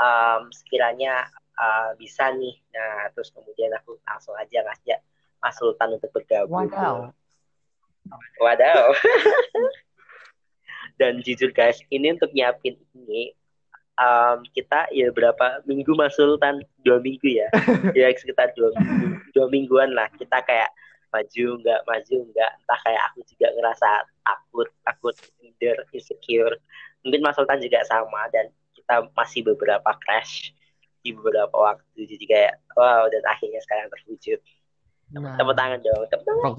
um, 0.00 0.48
sekiranya 0.54 1.28
uh, 1.58 1.92
bisa 1.98 2.30
nih 2.34 2.56
nah 2.72 3.10
terus 3.12 3.34
kemudian 3.34 3.74
aku 3.76 3.98
langsung 4.06 4.34
aja 4.38 4.64
ngajak 4.64 5.00
Mas 5.38 5.54
Sultan 5.54 5.94
untuk 5.94 6.10
bergabung 6.10 6.66
wow. 6.72 7.14
Wadaw. 8.40 8.96
Dan 10.98 11.22
jujur 11.22 11.54
guys, 11.54 11.78
ini 11.94 12.10
untuk 12.10 12.34
nyiapin 12.34 12.74
ini 12.92 13.38
um, 13.98 14.38
kita 14.54 14.88
ya 14.94 15.10
berapa 15.10 15.66
minggu 15.66 15.92
Mas 15.98 16.14
Sultan? 16.14 16.62
Dua 16.82 17.02
minggu 17.02 17.26
ya? 17.26 17.50
Ya 17.98 18.10
sekitar 18.14 18.54
dua 18.54 18.70
minggu 18.78 19.18
dua 19.34 19.46
mingguan 19.50 19.90
lah. 19.92 20.08
Kita 20.14 20.40
kayak 20.46 20.70
maju 21.08 21.46
nggak 21.64 21.80
maju 21.88 22.16
nggak 22.34 22.50
entah 22.60 22.80
kayak 22.84 23.02
aku 23.08 23.24
juga 23.24 23.46
ngerasa 23.56 23.88
takut 24.22 24.68
takut 24.86 25.14
minder 25.42 25.76
insecure. 25.94 26.54
Mungkin 27.06 27.22
Mas 27.22 27.38
Sultan 27.38 27.62
juga 27.62 27.82
sama 27.86 28.26
dan 28.34 28.50
kita 28.74 29.06
masih 29.14 29.46
beberapa 29.46 29.90
crash 30.02 30.54
di 31.02 31.14
beberapa 31.14 31.54
waktu. 31.54 32.06
Jadi 32.06 32.24
kayak 32.26 32.54
wow 32.74 33.06
dan 33.10 33.22
akhirnya 33.26 33.62
sekarang 33.62 33.90
terwujud. 33.90 34.38
Nah, 35.08 35.40
tepuk 35.40 35.56
tangan 35.56 35.80
dong 35.80 36.04
tepuk 36.12 36.24
tangan. 36.28 36.44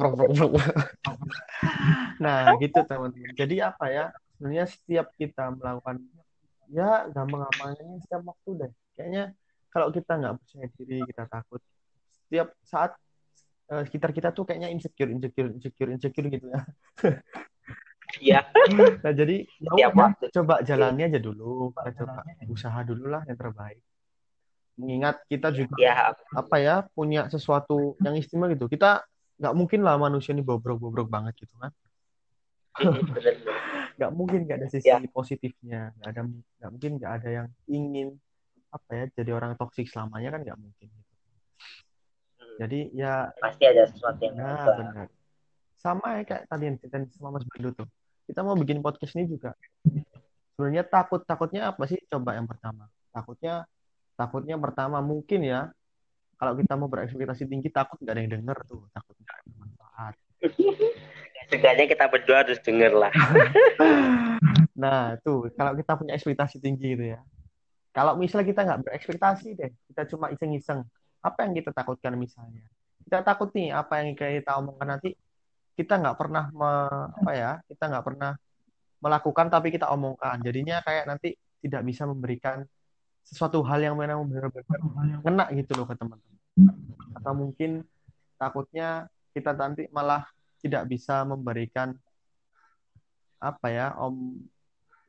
nah 2.24 2.58
gitu 2.58 2.82
teman-teman. 2.82 3.38
Jadi 3.38 3.62
apa 3.62 3.86
ya 3.94 4.06
sebenarnya 4.40 4.72
setiap 4.72 5.12
kita 5.20 5.52
melakukan 5.52 6.00
ya 6.72 7.12
gampang-gampangnya 7.12 8.00
setiap 8.00 8.24
waktu 8.24 8.50
deh. 8.56 8.72
Kayaknya 8.96 9.24
kalau 9.68 9.92
kita 9.92 10.16
nggak 10.16 10.34
percaya 10.40 10.68
diri 10.80 10.98
kita 11.04 11.24
takut. 11.28 11.60
Setiap 12.24 12.56
saat 12.64 12.96
uh, 13.68 13.84
sekitar 13.84 14.16
kita 14.16 14.32
tuh 14.32 14.48
kayaknya 14.48 14.72
insecure 14.72 15.12
insecure 15.12 15.52
insecure 15.52 15.92
insecure 15.92 16.32
gitu 16.32 16.48
ya. 16.48 16.60
Iya. 18.24 18.40
nah 19.04 19.12
jadi 19.12 19.44
ya 19.76 19.92
coba 20.40 20.64
jalani 20.64 21.12
aja 21.12 21.20
dulu. 21.20 21.76
Kita 21.76 21.92
coba 22.00 22.24
usaha 22.48 22.80
dulu 22.88 23.12
lah 23.12 23.28
yang 23.28 23.36
terbaik. 23.36 23.84
Mengingat 24.80 25.20
kita 25.28 25.52
juga 25.52 25.76
ya. 25.76 26.16
apa 26.32 26.56
ya 26.64 26.88
punya 26.96 27.28
sesuatu 27.28 28.00
yang 28.00 28.16
istimewa 28.16 28.56
gitu. 28.56 28.72
Kita 28.72 29.04
nggak 29.36 29.56
mungkin 29.56 29.84
lah 29.84 30.00
manusia 30.00 30.32
ini 30.32 30.48
bobrok-bobrok 30.48 31.12
banget 31.12 31.36
gitu 31.44 31.56
kan 31.60 31.76
nggak 34.00 34.12
mungkin 34.16 34.48
nggak 34.48 34.58
ada 34.64 34.68
sisi 34.72 34.88
ya. 34.88 35.04
positifnya. 35.12 35.92
Nggak 36.00 36.10
ada 36.16 36.22
nggak 36.32 36.70
mungkin 36.72 36.92
nggak 36.96 37.14
ada 37.20 37.30
yang 37.30 37.48
ingin 37.68 38.08
apa 38.70 38.90
ya 38.94 39.06
jadi 39.18 39.32
orang 39.34 39.58
toksik 39.58 39.90
selamanya 39.90 40.30
kan 40.38 40.42
nggak 40.46 40.60
mungkin 40.62 40.88
gitu. 40.94 41.14
jadi 42.62 42.80
ya 42.94 43.14
pasti 43.42 43.66
ada 43.66 43.90
sesuatu 43.90 44.22
yang 44.22 44.38
nah, 44.38 44.78
benar. 44.78 45.08
Sama 45.80 46.22
ya 46.22 46.24
kayak 46.28 46.44
tadi 46.46 46.64
yang 46.70 46.78
cerita 46.78 46.98
sama 47.16 47.40
Mas 47.40 47.48
Bandu 47.48 47.72
tuh. 47.72 47.88
Kita 48.30 48.46
mau 48.46 48.54
bikin 48.54 48.84
podcast 48.84 49.16
ini 49.16 49.32
juga. 49.32 49.56
Sebenarnya 50.54 50.84
takut 50.86 51.24
takutnya 51.24 51.72
apa 51.72 51.88
sih? 51.88 51.98
Coba 52.12 52.36
yang 52.36 52.46
pertama. 52.46 52.92
Takutnya 53.16 53.64
takutnya 54.20 54.60
pertama 54.60 55.00
mungkin 55.00 55.40
ya 55.48 55.72
kalau 56.36 56.60
kita 56.60 56.76
mau 56.76 56.92
berekspektasi 56.92 57.48
tinggi 57.48 57.72
takut 57.72 57.96
nggak 58.04 58.12
ada 58.12 58.22
yang 58.28 58.32
denger 58.44 58.58
tuh 58.68 58.84
takut 58.92 59.16
nggak 59.16 59.39
Setidaknya 61.50 61.90
kita 61.90 62.06
berdua 62.06 62.46
harus 62.46 62.62
denger 62.62 62.94
lah. 62.94 63.10
nah, 64.86 65.18
tuh 65.26 65.50
kalau 65.58 65.74
kita 65.74 65.98
punya 65.98 66.14
ekspektasi 66.14 66.62
tinggi 66.62 66.94
gitu 66.94 67.18
ya. 67.18 67.20
Kalau 67.90 68.14
misalnya 68.22 68.46
kita 68.54 68.62
nggak 68.70 68.82
berekspektasi 68.86 69.58
deh, 69.58 69.74
kita 69.90 70.06
cuma 70.14 70.30
iseng-iseng. 70.30 70.86
Apa 71.26 71.50
yang 71.50 71.58
kita 71.58 71.74
takutkan 71.74 72.14
misalnya? 72.14 72.62
Kita 73.02 73.26
takut 73.26 73.50
nih 73.58 73.74
apa 73.74 74.06
yang 74.06 74.14
kita 74.14 74.62
omongkan 74.62 74.94
nanti 74.94 75.18
kita 75.74 75.98
nggak 75.98 76.18
pernah 76.22 76.54
me, 76.54 76.72
apa 77.18 77.32
ya? 77.34 77.52
Kita 77.66 77.90
nggak 77.90 78.06
pernah 78.06 78.38
melakukan 79.02 79.50
tapi 79.50 79.74
kita 79.74 79.90
omongkan. 79.90 80.38
Jadinya 80.46 80.86
kayak 80.86 81.10
nanti 81.10 81.34
tidak 81.66 81.82
bisa 81.82 82.06
memberikan 82.06 82.62
sesuatu 83.26 83.66
hal 83.66 83.82
yang 83.82 83.98
memang 83.98 84.22
benar-benar 84.30 84.80
kena 85.26 85.46
gitu 85.58 85.74
loh 85.74 85.90
ke 85.90 85.98
teman-teman. 85.98 86.40
Atau 87.18 87.34
mungkin 87.34 87.82
takutnya 88.38 89.10
kita 89.34 89.58
nanti 89.58 89.90
malah 89.90 90.30
tidak 90.60 90.88
bisa 90.92 91.24
memberikan 91.24 91.96
apa 93.40 93.68
ya 93.72 93.96
om 93.96 94.36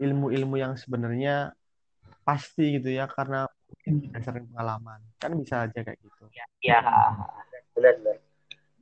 ilmu-ilmu 0.00 0.56
yang 0.56 0.78
sebenarnya 0.78 1.52
pasti 2.24 2.80
gitu 2.80 2.88
ya 2.94 3.04
karena 3.10 3.44
berdasarkan 3.84 4.48
pengalaman. 4.48 5.00
Kan 5.20 5.36
bisa 5.36 5.68
aja 5.68 5.80
kayak 5.82 5.98
gitu. 6.00 6.24
Ya, 6.32 6.46
ya. 6.64 6.80
Benar 7.76 7.94
benar. 8.00 8.16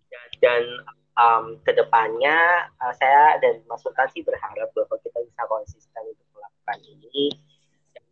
Dan, 0.09 0.29
dan 0.39 0.63
um, 1.19 1.45
ke 1.67 1.75
depannya 1.75 2.71
uh, 2.79 2.95
saya 2.95 3.37
dan 3.43 3.61
Mas 3.67 3.83
Sultan 3.83 4.07
sih 4.15 4.23
berharap 4.23 4.71
bahwa 4.73 4.97
kita 5.03 5.19
bisa 5.27 5.43
konsisten 5.51 6.03
untuk 6.07 6.29
melakukan 6.37 6.79
ini. 6.87 7.35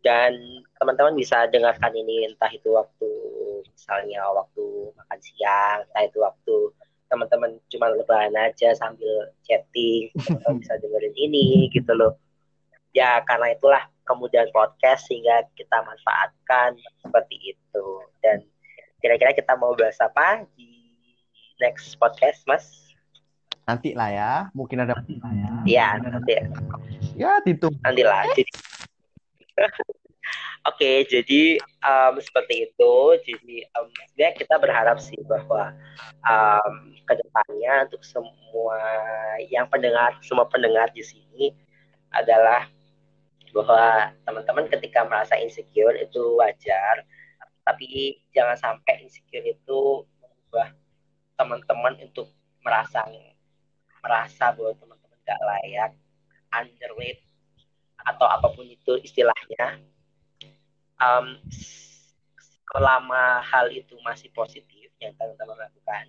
Dan 0.03 0.63
teman-teman 0.79 1.17
bisa 1.17 1.49
dengarkan 1.51 1.91
ini 1.91 2.31
entah 2.31 2.51
itu 2.53 2.71
waktu 2.71 3.09
misalnya 3.67 4.23
waktu 4.31 4.93
makan 4.95 5.19
siang, 5.19 5.83
entah 5.89 6.03
itu 6.05 6.19
waktu 6.21 6.55
teman-teman 7.07 7.59
cuma 7.71 7.87
lebaran 7.91 8.35
aja 8.35 8.75
sambil 8.75 9.31
chatting, 9.47 10.11
bisa 10.61 10.73
dengerin 10.79 11.15
ini 11.15 11.71
gitu 11.71 11.91
loh. 11.95 12.19
Ya 12.95 13.21
karena 13.23 13.53
itulah 13.53 13.83
kemudian 14.07 14.47
podcast 14.55 15.07
sehingga 15.11 15.43
kita 15.55 15.83
manfaatkan 15.83 16.79
seperti 17.03 17.55
itu. 17.55 17.87
Dan 18.23 18.47
kira-kira 19.03 19.35
kita 19.35 19.53
mau 19.59 19.75
bahas 19.75 19.99
apa 19.99 20.47
di 20.55 20.95
next 21.59 21.99
podcast, 21.99 22.43
Mas? 22.47 22.65
Nanti 23.67 23.91
lah 23.91 24.09
ya, 24.09 24.31
mungkin 24.55 24.87
ada. 24.87 24.95
Iya, 25.67 25.99
nanti. 25.99 26.39
Ya, 27.19 27.43
itu. 27.43 27.67
Nanti 27.83 28.01
lah. 28.07 28.23
Oke, 30.67 31.07
jadi 31.07 31.63
um, 31.79 32.19
seperti 32.19 32.67
itu. 32.67 32.95
Jadi 33.23 33.63
um, 33.79 33.87
sebenarnya 33.87 34.35
kita 34.35 34.55
berharap 34.59 34.99
sih 34.99 35.15
bahwa 35.23 35.71
um, 36.27 36.91
ke 37.07 37.13
depannya 37.15 37.87
untuk 37.87 38.03
semua 38.03 38.75
yang 39.47 39.71
pendengar, 39.71 40.19
semua 40.19 40.43
pendengar 40.51 40.91
di 40.91 40.99
sini 41.07 41.55
adalah 42.11 42.67
bahwa 43.55 44.11
teman-teman 44.27 44.67
ketika 44.67 45.07
merasa 45.07 45.39
insecure 45.39 45.95
itu 45.95 46.35
wajar, 46.35 47.07
tapi 47.63 48.19
jangan 48.35 48.59
sampai 48.59 49.07
insecure 49.07 49.47
itu 49.47 50.03
mengubah 50.19 50.75
teman-teman 51.39 51.95
untuk 52.03 52.27
merasa 52.59 53.07
merasa 54.03 54.51
bahwa 54.51 54.75
teman-teman 54.75 55.19
gak 55.23 55.41
layak, 55.47 55.91
underrated 56.51 57.23
atau 58.03 58.27
apa 58.27 58.51
pun 58.51 58.67
itu 58.67 58.99
istilahnya 58.99 59.79
um, 61.01 61.37
selama 62.67 63.41
hal 63.41 63.71
itu 63.71 63.95
masih 64.03 64.29
positif 64.35 64.91
yang 64.99 65.13
teman-teman 65.15 65.57
lakukan 65.57 66.05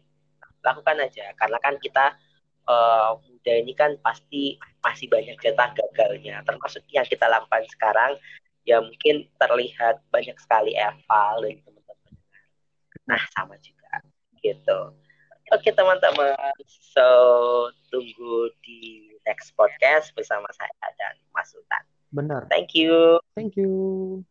lakukan 0.64 0.96
aja. 1.01 1.33
Karena 1.38 1.59
kan 1.62 1.79
kita 1.79 2.18
uh, 2.66 3.16
muda 3.24 3.53
ini 3.55 3.72
kan 3.72 3.94
pasti 4.03 4.59
masih 4.83 5.07
banyak 5.09 5.38
jatah 5.38 5.70
gagalnya. 5.74 6.42
Termasuk 6.44 6.83
yang 6.90 7.07
kita 7.07 7.31
lakukan 7.31 7.64
sekarang 7.72 8.18
ya 8.66 8.83
mungkin 8.85 9.24
terlihat 9.40 10.05
banyak 10.12 10.37
sekali 10.37 10.77
eval 10.77 11.40
dari 11.40 11.62
teman-teman. 11.62 12.12
Nah 13.09 13.22
sama 13.33 13.57
juga. 13.62 14.03
Gitu. 14.42 14.79
Oke 15.55 15.72
teman-teman. 15.72 16.53
So 16.68 17.09
tunggu 17.88 18.53
di 18.61 19.14
next 19.24 19.57
podcast 19.57 20.12
bersama 20.12 20.48
saya 20.53 20.88
dan 21.01 21.16
Mas 21.33 21.48
Sultan. 21.55 21.85
Benar. 22.12 22.48
Thank 22.53 22.77
you. 22.77 23.20
Thank 23.37 23.57
you 23.57 24.24